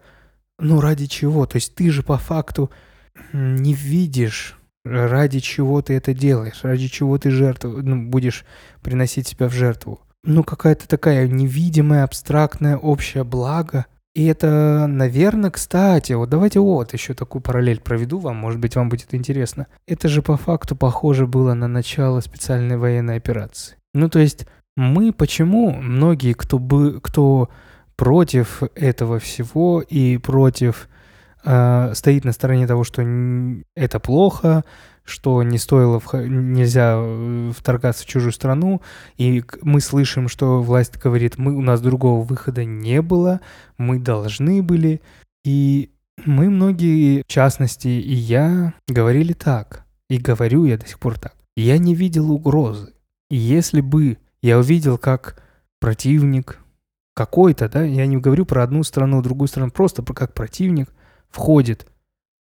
ну 0.59 0.81
ради 0.81 1.07
чего? 1.07 1.47
То 1.47 1.57
есть 1.57 1.75
ты 1.75 1.91
же 1.91 2.03
по 2.03 2.19
факту 2.19 2.71
не 3.33 3.73
видишь 3.73 4.60
ради 4.85 5.41
чего 5.41 5.83
ты 5.83 5.95
это 5.95 6.15
делаешь, 6.15 6.61
ради 6.63 6.89
чего 6.89 7.19
ты 7.19 7.31
жертву, 7.31 7.83
ну, 7.83 8.09
будешь 8.09 8.45
приносить 8.83 9.29
себя 9.29 9.49
в 9.49 9.53
жертву. 9.53 10.01
Ну, 10.23 10.45
какая-то 10.45 10.87
такая 10.89 11.27
невидимая, 11.29 12.05
абстрактная, 12.05 12.77
общее 12.77 13.25
благо. 13.25 13.87
И 14.15 14.27
это, 14.27 14.87
наверное, 14.89 15.51
кстати, 15.51 16.13
вот 16.15 16.29
давайте 16.31 16.59
вот 16.61 16.93
еще 16.93 17.15
такую 17.15 17.43
параллель 17.43 17.81
проведу 17.81 18.19
вам, 18.19 18.37
может 18.37 18.61
быть, 18.61 18.75
вам 18.75 18.89
будет 18.89 19.15
интересно. 19.15 19.67
Это 19.87 20.09
же 20.09 20.21
по 20.21 20.37
факту 20.37 20.75
похоже 20.75 21.27
было 21.27 21.55
на 21.55 21.69
начало 21.69 22.21
специальной 22.21 22.77
военной 22.77 23.17
операции. 23.17 23.77
Ну, 23.95 24.09
то 24.09 24.19
есть 24.19 24.47
мы 24.77 25.13
почему, 25.13 25.71
многие, 25.71 26.33
кто, 26.33 26.59
бы, 26.59 27.01
кто 27.01 27.51
против 27.97 28.63
этого 28.75 29.19
всего 29.21 29.81
и 29.81 30.17
против 30.17 30.89
э, 31.45 31.93
стоит 31.95 32.25
на 32.25 32.33
стороне 32.33 32.67
того, 32.67 32.85
что 32.85 33.03
это 33.75 34.01
плохо, 34.01 34.65
что 35.05 35.43
не 35.43 35.59
стоило, 35.59 36.01
нельзя 36.15 36.95
э, 36.97 37.53
вторгаться 37.57 38.05
в 38.05 38.07
чужую 38.07 38.33
страну, 38.33 38.81
и 39.17 39.43
мы 39.63 39.81
слышим, 39.81 40.29
что 40.29 40.63
власть 40.63 40.99
говорит, 40.99 41.39
мы, 41.39 41.55
у 41.55 41.61
нас 41.61 41.81
другого 41.81 42.23
выхода 42.25 42.65
не 42.65 43.03
было, 43.03 43.41
мы 43.79 43.99
должны 43.99 44.63
были, 44.63 45.01
и 45.45 45.91
мы 46.25 46.51
многие, 46.51 47.23
в 47.23 47.27
частности, 47.27 47.89
и 47.89 48.15
я, 48.15 48.75
говорили 48.89 49.33
так, 49.33 49.85
и 50.09 50.19
говорю 50.19 50.65
я 50.65 50.77
до 50.77 50.87
сих 50.87 50.99
пор 50.99 51.19
так. 51.19 51.35
Я 51.57 51.79
не 51.79 51.95
видел 51.95 52.31
угрозы. 52.31 52.93
И 53.31 53.37
если 53.37 53.81
бы 53.81 54.19
я 54.43 54.59
увидел, 54.59 54.99
как 54.99 55.43
противник 55.79 56.59
какой-то, 57.15 57.69
да, 57.69 57.83
я 57.83 58.07
не 58.07 58.17
говорю 58.17 58.45
про 58.45 58.63
одну 58.63 58.83
страну, 58.83 59.23
другую 59.23 59.49
страну, 59.49 59.71
просто 59.71 60.03
как 60.03 60.35
противник 60.35 60.91
входит, 61.31 61.87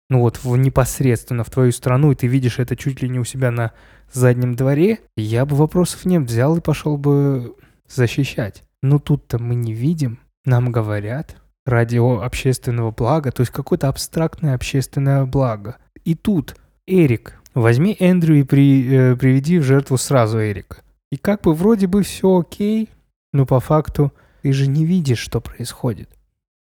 ну 0.09 0.19
вот, 0.19 0.43
в 0.43 0.55
непосредственно 0.57 1.43
в 1.43 1.49
твою 1.49 1.71
страну, 1.71 2.11
и 2.11 2.15
ты 2.15 2.27
видишь 2.27 2.59
это 2.59 2.75
чуть 2.75 3.01
ли 3.01 3.09
не 3.09 3.19
у 3.19 3.23
себя 3.23 3.51
на 3.51 3.71
заднем 4.11 4.55
дворе, 4.55 4.99
я 5.17 5.45
бы 5.45 5.55
вопросов 5.55 6.05
не 6.05 6.19
взял 6.19 6.55
и 6.57 6.61
пошел 6.61 6.97
бы 6.97 7.55
защищать. 7.87 8.63
Но 8.81 8.99
тут-то 8.99 9.39
мы 9.39 9.55
не 9.55 9.73
видим, 9.73 10.19
нам 10.45 10.71
говорят 10.71 11.37
ради 11.65 11.97
общественного 11.97 12.91
блага, 12.91 13.31
то 13.31 13.41
есть 13.41 13.51
какое-то 13.51 13.87
абстрактное 13.87 14.55
общественное 14.55 15.25
благо. 15.25 15.77
И 16.03 16.15
тут, 16.15 16.55
Эрик, 16.85 17.41
возьми 17.53 17.95
Эндрю 17.99 18.35
и 18.35 18.43
при, 18.43 18.87
э, 18.87 19.15
приведи 19.15 19.59
в 19.59 19.63
жертву 19.63 19.97
сразу 19.97 20.39
Эрика. 20.39 20.77
И 21.11 21.17
как 21.17 21.41
бы 21.41 21.53
вроде 21.53 21.87
бы 21.87 22.03
все 22.03 22.39
окей, 22.39 22.89
но 23.31 23.45
по 23.45 23.59
факту 23.59 24.11
ты 24.41 24.51
же 24.51 24.67
не 24.67 24.85
видишь, 24.85 25.19
что 25.19 25.39
происходит. 25.39 26.09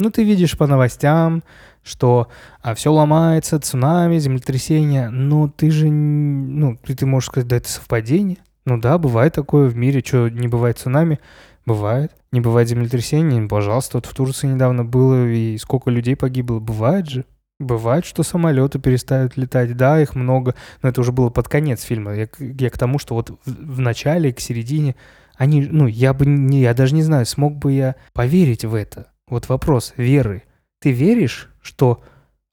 Ну, 0.02 0.10
ты 0.10 0.24
видишь 0.24 0.58
по 0.58 0.66
новостям, 0.66 1.44
что 1.84 2.28
а, 2.62 2.74
все 2.74 2.92
ломается, 2.92 3.60
цунами, 3.60 4.18
землетрясение, 4.18 5.10
но 5.10 5.48
ты 5.48 5.70
же, 5.70 5.92
ну, 5.92 6.76
ты, 6.84 6.96
ты 6.96 7.06
можешь 7.06 7.30
сказать, 7.30 7.48
да, 7.48 7.58
это 7.58 7.70
совпадение. 7.70 8.38
Ну 8.66 8.80
да, 8.80 8.98
бывает 8.98 9.34
такое 9.34 9.70
в 9.70 9.76
мире, 9.76 10.04
что 10.04 10.28
не 10.28 10.48
бывает 10.48 10.80
цунами, 10.80 11.20
бывает. 11.68 12.12
Не 12.32 12.42
бывает 12.42 12.68
землетрясений, 12.68 13.48
пожалуйста, 13.48 13.98
вот 13.98 14.08
в 14.08 14.14
Турции 14.16 14.48
недавно 14.48 14.84
было, 14.84 15.28
и 15.28 15.58
сколько 15.60 15.92
людей 15.92 16.16
погибло, 16.16 16.60
бывает 16.60 17.08
же. 17.08 17.26
Бывает, 17.60 18.04
что 18.04 18.24
самолеты 18.24 18.80
перестают 18.80 19.38
летать, 19.38 19.78
да, 19.78 20.02
их 20.02 20.16
много, 20.16 20.56
но 20.82 20.90
это 20.90 21.02
уже 21.02 21.12
было 21.12 21.30
под 21.30 21.48
конец 21.48 21.84
фильма. 21.84 22.16
Я, 22.16 22.28
я 22.40 22.70
к 22.72 22.78
тому, 22.80 22.98
что 22.98 23.14
вот 23.14 23.30
в, 23.30 23.36
в 23.46 23.80
начале, 23.80 24.34
к 24.34 24.40
середине, 24.40 24.96
они, 25.36 25.62
ну, 25.62 25.86
я 25.86 26.16
бы 26.16 26.26
не, 26.26 26.62
я 26.62 26.74
даже 26.74 26.96
не 26.96 27.04
знаю, 27.04 27.28
смог 27.28 27.58
бы 27.58 27.74
я 27.74 27.96
поверить 28.14 28.66
в 28.66 28.74
это. 28.74 29.11
Вот 29.32 29.48
вопрос 29.48 29.94
веры. 29.96 30.44
Ты 30.82 30.92
веришь, 30.92 31.50
что 31.62 32.04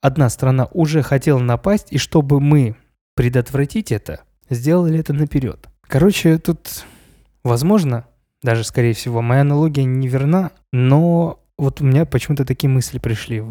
одна 0.01 0.31
страна 0.31 0.69
уже 0.71 1.03
хотела 1.03 1.41
напасть, 1.41 1.89
и 1.91 1.99
чтобы 1.99 2.39
мы 2.39 2.77
предотвратить 3.17 3.91
это, 3.91 4.21
сделали 4.49 5.01
это 5.01 5.13
наперед? 5.13 5.69
Короче, 5.83 6.39
тут, 6.39 6.85
возможно, 7.43 8.07
даже, 8.45 8.63
скорее 8.63 8.93
всего, 8.93 9.23
моя 9.23 9.41
аналогия 9.41 9.83
не 9.83 10.07
верна, 10.07 10.53
но 10.73 11.41
вот 11.59 11.81
у 11.81 11.85
меня 11.85 12.07
почему-то 12.07 12.45
такие 12.45 12.69
мысли 12.71 13.01
пришли. 13.01 13.43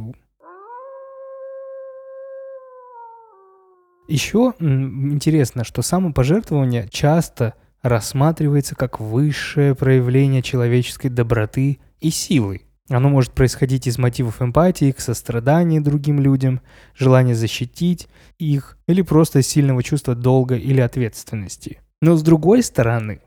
Еще 4.07 4.53
интересно, 4.61 5.65
что 5.65 5.81
самопожертвование 5.81 6.87
часто 6.89 7.55
рассматривается 7.81 8.75
как 8.75 9.01
высшее 9.01 9.75
проявление 9.75 10.41
человеческой 10.41 11.09
доброты 11.09 11.79
и 11.99 12.09
силы. 12.09 12.61
Оно 12.89 13.09
может 13.09 13.33
происходить 13.33 13.85
из 13.87 13.97
мотивов 13.97 14.41
эмпатии, 14.41 14.91
к 14.91 15.01
состраданию 15.01 15.81
другим 15.81 16.19
людям, 16.19 16.61
желания 16.95 17.35
защитить 17.35 18.07
их 18.39 18.77
или 18.87 19.01
просто 19.01 19.41
сильного 19.41 19.83
чувства 19.83 20.15
долга 20.15 20.55
или 20.55 20.79
ответственности. 20.79 21.81
Но 22.01 22.15
с 22.15 22.23
другой 22.23 22.63
стороны, 22.63 23.21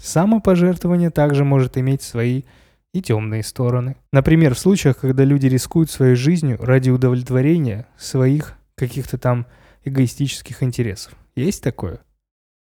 самопожертвование 0.00 1.10
также 1.10 1.44
может 1.44 1.76
иметь 1.78 2.02
свои 2.02 2.42
и 2.92 3.02
темные 3.02 3.42
стороны. 3.42 3.96
Например, 4.12 4.54
в 4.54 4.58
случаях, 4.58 4.98
когда 4.98 5.24
люди 5.24 5.46
рискуют 5.46 5.90
своей 5.90 6.14
жизнью 6.14 6.58
ради 6.60 6.90
удовлетворения 6.90 7.86
своих 7.96 8.54
каких-то 8.74 9.18
там 9.18 9.46
эгоистических 9.84 10.62
интересов. 10.62 11.14
Есть 11.34 11.62
такое? 11.62 12.00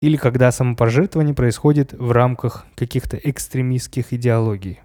Или 0.00 0.16
когда 0.16 0.50
самопожертвование 0.53 1.35
происходит 1.35 1.92
в 1.92 2.12
рамках 2.12 2.64
каких-то 2.76 3.18
экстремистских 3.18 4.12
идеологий. 4.12 4.81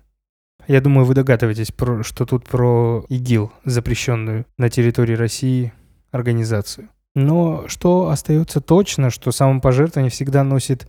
Я 0.68 0.82
думаю, 0.82 1.06
вы 1.06 1.14
догадываетесь, 1.14 1.72
про, 1.72 2.04
что 2.04 2.26
тут 2.26 2.48
про 2.48 3.06
ИГИЛ, 3.10 3.52
запрещенную 3.66 4.46
на 4.58 4.70
территории 4.70 5.14
России 5.14 5.74
организацию. 6.12 6.90
Но 7.14 7.68
что 7.68 8.10
остается 8.10 8.62
точно, 8.62 9.10
что 9.10 9.32
самопожертвование 9.32 10.12
всегда 10.12 10.44
носит 10.44 10.88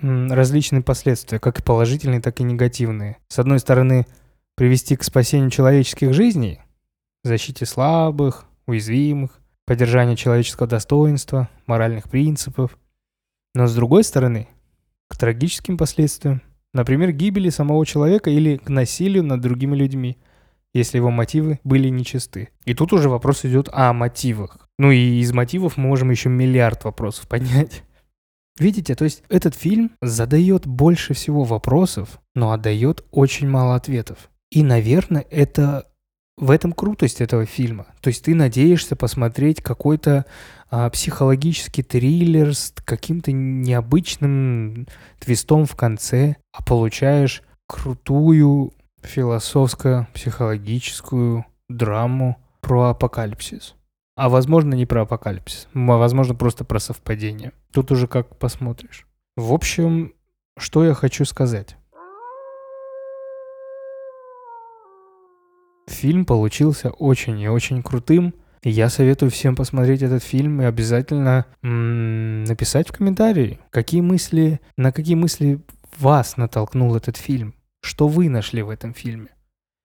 различные 0.00 0.82
последствия, 0.82 1.38
как 1.38 1.62
положительные, 1.62 2.20
так 2.20 2.40
и 2.40 2.44
негативные. 2.44 3.18
С 3.28 3.38
одной 3.38 3.58
стороны, 3.58 4.06
привести 4.54 4.96
к 4.96 5.04
спасению 5.04 5.50
человеческих 5.50 6.14
жизней, 6.14 6.60
защите 7.24 7.66
слабых, 7.66 8.46
уязвимых, 8.66 9.40
поддержанию 9.66 10.16
человеческого 10.16 10.68
достоинства, 10.68 11.48
моральных 11.66 12.08
принципов. 12.08 12.78
Но 13.54 13.66
с 13.66 13.74
другой 13.74 14.04
стороны, 14.04 14.48
к 15.08 15.16
трагическим 15.18 15.76
последствиям, 15.76 16.40
Например, 16.74 17.12
гибели 17.12 17.50
самого 17.50 17.84
человека 17.84 18.30
или 18.30 18.56
к 18.56 18.68
насилию 18.68 19.22
над 19.22 19.40
другими 19.40 19.76
людьми, 19.76 20.18
если 20.72 20.96
его 20.96 21.10
мотивы 21.10 21.60
были 21.64 21.88
нечисты. 21.88 22.48
И 22.64 22.74
тут 22.74 22.92
уже 22.92 23.08
вопрос 23.08 23.44
идет 23.44 23.68
о 23.72 23.92
мотивах. 23.92 24.68
Ну 24.78 24.90
и 24.90 25.20
из 25.20 25.32
мотивов 25.32 25.76
мы 25.76 25.88
можем 25.88 26.10
еще 26.10 26.28
миллиард 26.28 26.84
вопросов 26.84 27.28
поднять. 27.28 27.82
Видите, 28.58 28.94
то 28.94 29.04
есть 29.04 29.22
этот 29.28 29.54
фильм 29.54 29.92
задает 30.00 30.66
больше 30.66 31.14
всего 31.14 31.44
вопросов, 31.44 32.20
но 32.34 32.52
отдает 32.52 33.04
очень 33.10 33.48
мало 33.48 33.74
ответов. 33.74 34.30
И, 34.50 34.62
наверное, 34.62 35.26
это 35.30 35.86
в 36.36 36.50
этом 36.50 36.72
крутость 36.72 37.20
этого 37.20 37.46
фильма. 37.46 37.86
То 38.00 38.08
есть 38.08 38.24
ты 38.24 38.34
надеешься 38.34 38.96
посмотреть 38.96 39.62
какой-то 39.62 40.26
психологический 40.90 41.82
триллер 41.82 42.54
с 42.54 42.72
каким-то 42.84 43.32
необычным 43.32 44.86
твистом 45.20 45.66
в 45.66 45.76
конце, 45.76 46.36
а 46.52 46.62
получаешь 46.62 47.42
крутую 47.66 48.72
философско-психологическую 49.02 51.44
драму 51.68 52.38
про 52.60 52.90
апокалипсис. 52.90 53.74
А 54.16 54.28
возможно, 54.28 54.74
не 54.74 54.86
про 54.86 55.02
апокалипсис. 55.02 55.68
А 55.74 55.96
Возможно, 55.96 56.34
просто 56.34 56.64
про 56.64 56.78
совпадение. 56.78 57.52
Тут 57.72 57.90
уже 57.92 58.06
как 58.06 58.38
посмотришь. 58.38 59.06
В 59.36 59.52
общем, 59.52 60.14
что 60.58 60.84
я 60.84 60.94
хочу 60.94 61.24
сказать. 61.24 61.76
Фильм 65.88 66.24
получился 66.24 66.90
очень 66.90 67.40
и 67.40 67.48
очень 67.48 67.82
крутым. 67.82 68.34
Я 68.64 68.90
советую 68.90 69.30
всем 69.32 69.56
посмотреть 69.56 70.02
этот 70.02 70.22
фильм 70.22 70.62
и 70.62 70.64
обязательно 70.64 71.46
м, 71.62 72.44
написать 72.44 72.88
в 72.88 72.92
комментарии, 72.92 73.58
какие 73.70 74.00
мысли, 74.00 74.60
на 74.76 74.92
какие 74.92 75.16
мысли 75.16 75.60
вас 75.98 76.36
натолкнул 76.36 76.94
этот 76.94 77.16
фильм, 77.16 77.54
что 77.82 78.06
вы 78.06 78.28
нашли 78.28 78.62
в 78.62 78.70
этом 78.70 78.94
фильме. 78.94 79.30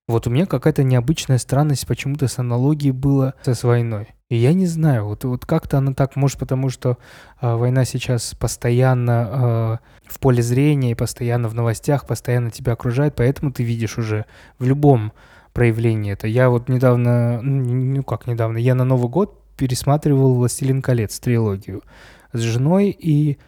Вот 0.07 0.27
у 0.27 0.29
меня 0.29 0.45
какая-то 0.45 0.83
необычная 0.83 1.39
странность 1.39 1.87
почему-то 1.87 2.27
с 2.27 2.37
аналогией 2.37 2.91
была 2.91 3.33
с 3.43 3.63
войной. 3.63 4.09
И 4.29 4.35
я 4.35 4.53
не 4.53 4.67
знаю, 4.67 5.05
вот, 5.05 5.23
вот 5.23 5.45
как-то 5.45 5.79
она 5.79 5.93
так, 5.93 6.15
может 6.15 6.37
потому 6.37 6.69
что 6.69 6.97
а, 7.41 7.57
война 7.57 7.83
сейчас 7.83 8.35
постоянно 8.35 9.27
а, 9.27 9.79
в 10.05 10.19
поле 10.19 10.43
зрения 10.43 10.95
постоянно 10.95 11.49
в 11.49 11.55
новостях, 11.55 12.05
постоянно 12.05 12.51
тебя 12.51 12.73
окружает, 12.73 13.15
поэтому 13.15 13.51
ты 13.51 13.63
видишь 13.63 13.97
уже 13.97 14.25
в 14.59 14.65
любом 14.65 15.13
проявлении 15.57 16.13
это. 16.13 16.27
Я 16.27 16.51
вот 16.51 16.69
недавно, 16.69 17.41
ну 17.41 17.95
ну 17.95 18.03
как 18.03 18.27
недавно, 18.27 18.59
я 18.59 18.75
на 18.75 18.83
Новый 18.83 19.09
год 19.09 19.41
пересматривал 19.57 20.35
«Властелин 20.35 20.83
колец» 20.83 21.19
трилогию 21.19 21.81
с 22.31 22.39
женой, 22.41 22.91
и 22.91 23.39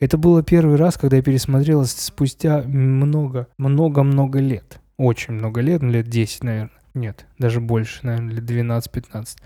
это 0.00 0.16
было 0.16 0.42
первый 0.42 0.76
раз, 0.76 0.96
когда 0.96 1.18
я 1.18 1.22
пересмотрел 1.22 1.84
спустя 1.84 2.62
много, 2.62 3.48
много-много 3.58 4.38
лет. 4.38 4.80
Очень 4.96 5.34
много 5.34 5.60
лет, 5.60 5.82
ну, 5.82 5.90
лет 5.90 6.08
10, 6.08 6.42
наверное. 6.42 6.70
Нет, 6.94 7.26
даже 7.38 7.60
больше, 7.60 7.98
наверное, 8.02 8.36
лет 8.36 8.50
12-15. 8.50 9.36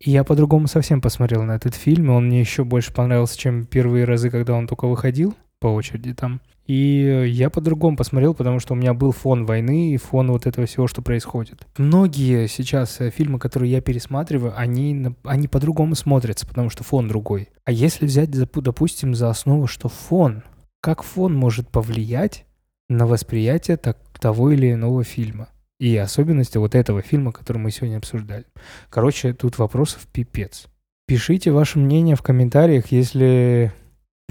И 0.00 0.10
я 0.10 0.22
по-другому 0.22 0.66
совсем 0.66 1.00
посмотрел 1.00 1.44
на 1.44 1.52
этот 1.52 1.74
фильм, 1.74 2.10
и 2.10 2.14
он 2.14 2.26
мне 2.26 2.40
еще 2.40 2.62
больше 2.64 2.92
понравился, 2.92 3.38
чем 3.38 3.64
первые 3.64 4.04
разы, 4.04 4.28
когда 4.28 4.52
он 4.52 4.66
только 4.66 4.86
выходил 4.86 5.34
по 5.60 5.68
очереди 5.68 6.14
там. 6.14 6.40
И 6.66 7.24
я 7.28 7.50
по-другому 7.50 7.96
посмотрел, 7.96 8.32
потому 8.32 8.60
что 8.60 8.74
у 8.74 8.76
меня 8.76 8.94
был 8.94 9.12
фон 9.12 9.44
войны 9.44 9.92
и 9.92 9.96
фон 9.96 10.30
вот 10.30 10.46
этого 10.46 10.66
всего, 10.66 10.86
что 10.86 11.02
происходит. 11.02 11.66
Многие 11.76 12.46
сейчас 12.46 13.00
э, 13.00 13.10
фильмы, 13.10 13.38
которые 13.38 13.72
я 13.72 13.80
пересматриваю, 13.80 14.54
они, 14.56 15.08
они 15.24 15.48
по-другому 15.48 15.94
смотрятся, 15.96 16.46
потому 16.46 16.70
что 16.70 16.84
фон 16.84 17.08
другой. 17.08 17.48
А 17.64 17.72
если 17.72 18.06
взять, 18.06 18.30
допу- 18.30 18.62
допустим, 18.62 19.14
за 19.14 19.30
основу, 19.30 19.66
что 19.66 19.88
фон, 19.88 20.44
как 20.80 21.02
фон 21.02 21.34
может 21.34 21.68
повлиять 21.68 22.46
на 22.88 23.06
восприятие 23.06 23.76
так, 23.76 23.98
того 24.20 24.52
или 24.52 24.72
иного 24.72 25.02
фильма? 25.02 25.48
И 25.80 25.96
особенности 25.96 26.58
вот 26.58 26.74
этого 26.74 27.02
фильма, 27.02 27.32
который 27.32 27.58
мы 27.58 27.70
сегодня 27.70 27.96
обсуждали. 27.96 28.44
Короче, 28.90 29.32
тут 29.32 29.58
вопросов 29.58 30.06
пипец. 30.12 30.66
Пишите 31.08 31.50
ваше 31.50 31.80
мнение 31.80 32.14
в 32.14 32.22
комментариях, 32.22 32.92
если 32.92 33.72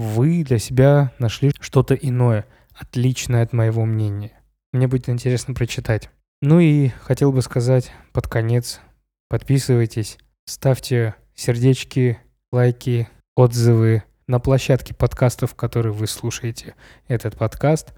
вы 0.00 0.42
для 0.44 0.58
себя 0.58 1.12
нашли 1.18 1.52
что-то 1.60 1.94
иное, 1.94 2.46
отличное 2.74 3.42
от 3.42 3.52
моего 3.52 3.84
мнения. 3.84 4.32
Мне 4.72 4.88
будет 4.88 5.08
интересно 5.08 5.52
прочитать. 5.52 6.08
Ну 6.40 6.58
и 6.58 6.88
хотел 7.02 7.32
бы 7.32 7.42
сказать 7.42 7.92
под 8.12 8.26
конец, 8.26 8.80
подписывайтесь, 9.28 10.18
ставьте 10.46 11.16
сердечки, 11.34 12.18
лайки, 12.50 13.08
отзывы 13.36 14.04
на 14.26 14.40
площадке 14.40 14.94
подкастов, 14.94 15.52
в 15.52 15.54
которой 15.54 15.92
вы 15.92 16.06
слушаете 16.06 16.74
этот 17.06 17.36
подкаст. 17.36 17.92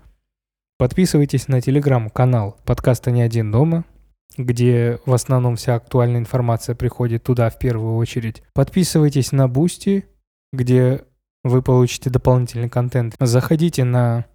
Подписывайтесь 0.78 1.46
на 1.46 1.60
телеграм-канал 1.60 2.58
подкаста 2.64 3.12
«Не 3.12 3.22
один 3.22 3.52
дома», 3.52 3.84
где 4.36 4.98
в 5.06 5.12
основном 5.12 5.54
вся 5.54 5.76
актуальная 5.76 6.18
информация 6.18 6.74
приходит 6.74 7.22
туда 7.22 7.48
в 7.48 7.60
первую 7.60 7.94
очередь. 7.96 8.42
Подписывайтесь 8.54 9.30
на 9.30 9.46
Boosty, 9.46 10.06
где 10.52 11.04
вы 11.44 11.62
получите 11.62 12.10
дополнительный 12.10 12.68
контент. 12.68 13.14
Заходите 13.20 13.84
на 13.84 14.26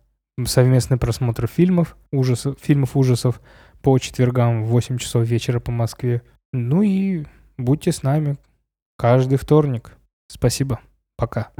совместный 0.46 0.98
просмотр 0.98 1.48
фильмов, 1.48 1.98
ужасов, 2.12 2.58
фильмов 2.60 2.96
ужасов 2.96 3.41
по 3.82 3.98
четвергам 3.98 4.63
в 4.63 4.67
8 4.67 4.98
часов 4.98 5.26
вечера 5.26 5.60
по 5.60 5.72
Москве. 5.72 6.22
Ну 6.54 6.82
и 6.82 7.26
будьте 7.58 7.91
с 7.91 8.04
нами 8.04 8.38
каждый 8.98 9.38
вторник. 9.38 9.98
Спасибо. 10.28 10.80
Пока. 11.17 11.52